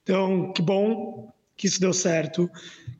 [0.02, 2.48] Então, que bom que isso deu certo.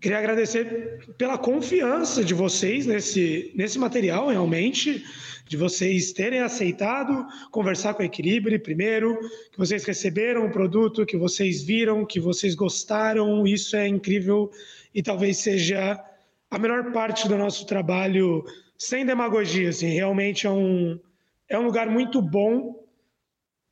[0.01, 5.03] Queria agradecer pela confiança de vocês nesse, nesse material, realmente
[5.51, 9.19] de vocês terem aceitado conversar com a Equilibre primeiro,
[9.51, 14.49] que vocês receberam o produto, que vocês viram, que vocês gostaram, isso é incrível
[14.95, 16.01] e talvez seja
[16.49, 18.45] a melhor parte do nosso trabalho,
[18.79, 21.01] sem demagogia, assim, realmente é um,
[21.49, 22.85] é um lugar muito bom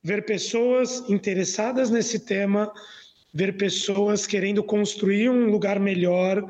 [0.03, 2.73] ver pessoas interessadas nesse tema,
[3.33, 6.45] ver pessoas querendo construir um lugar melhor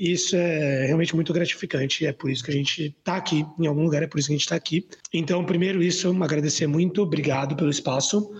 [0.00, 2.06] isso é realmente muito gratificante.
[2.06, 4.32] É por isso que a gente está aqui, em algum lugar, é por isso que
[4.32, 4.88] a gente está aqui.
[5.12, 8.34] Então, primeiro, isso, agradecer muito, obrigado pelo espaço.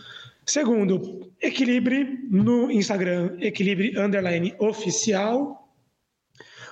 [0.47, 5.69] Segundo, equilibre no Instagram, equilibre underline oficial.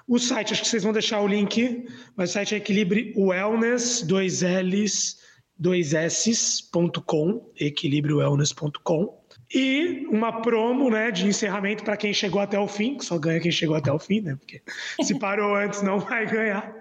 [0.06, 1.86] O site, acho que vocês vão deixar o link,
[2.16, 5.18] mas o site é equilibre wellness, dois L's,
[5.58, 9.17] dois S's.com, equilibrewellness.com.
[9.54, 13.40] E uma promo né, de encerramento para quem chegou até o fim, que só ganha
[13.40, 14.36] quem chegou até o fim, né?
[14.36, 14.60] Porque
[15.02, 16.74] se parou antes não vai ganhar.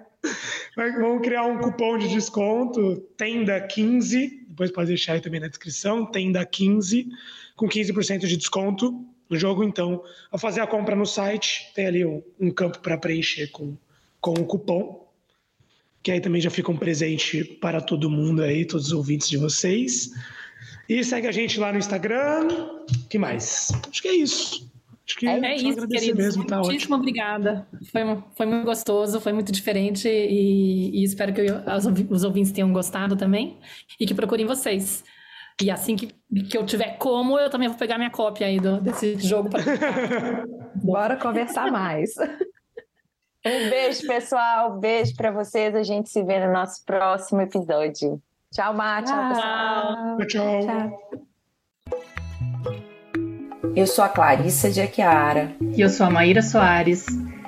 [0.76, 6.10] Mas vamos criar um cupom de desconto, Tenda15, depois pode deixar aí também na descrição,
[6.10, 7.06] Tenda15,
[7.56, 9.62] com 15% de desconto no jogo.
[9.62, 13.76] Então, ao fazer a compra no site, tem ali um, um campo para preencher com,
[14.20, 15.06] com o cupom,
[16.02, 19.36] que aí também já fica um presente para todo mundo aí, todos os ouvintes de
[19.36, 20.10] vocês.
[20.88, 22.48] E segue a gente lá no Instagram.
[23.10, 23.70] que mais?
[23.90, 24.68] Acho que é isso.
[25.06, 26.16] Acho que é, é isso, querido.
[26.16, 26.96] Mesmo, tá Muitíssimo ótimo.
[26.96, 27.66] obrigada.
[27.90, 28.02] Foi,
[28.36, 31.56] foi muito gostoso, foi muito diferente e, e espero que eu,
[32.10, 33.58] os ouvintes tenham gostado também
[33.98, 35.02] e que procurem vocês.
[35.62, 36.14] E assim que,
[36.48, 39.62] que eu tiver como, eu também vou pegar minha cópia aí do, desse jogo para
[40.76, 42.10] Bora conversar mais.
[43.44, 44.78] Um beijo, pessoal.
[44.78, 45.74] Beijo para vocês.
[45.74, 48.22] A gente se vê no nosso próximo episódio.
[48.52, 49.02] Tchau, Má.
[49.02, 50.16] Tchau, pessoal.
[50.26, 50.66] Tchau.
[50.66, 51.22] tchau.
[53.76, 55.54] Eu sou a Clarissa de Aquiara.
[55.76, 57.06] E eu sou a Maíra Soares.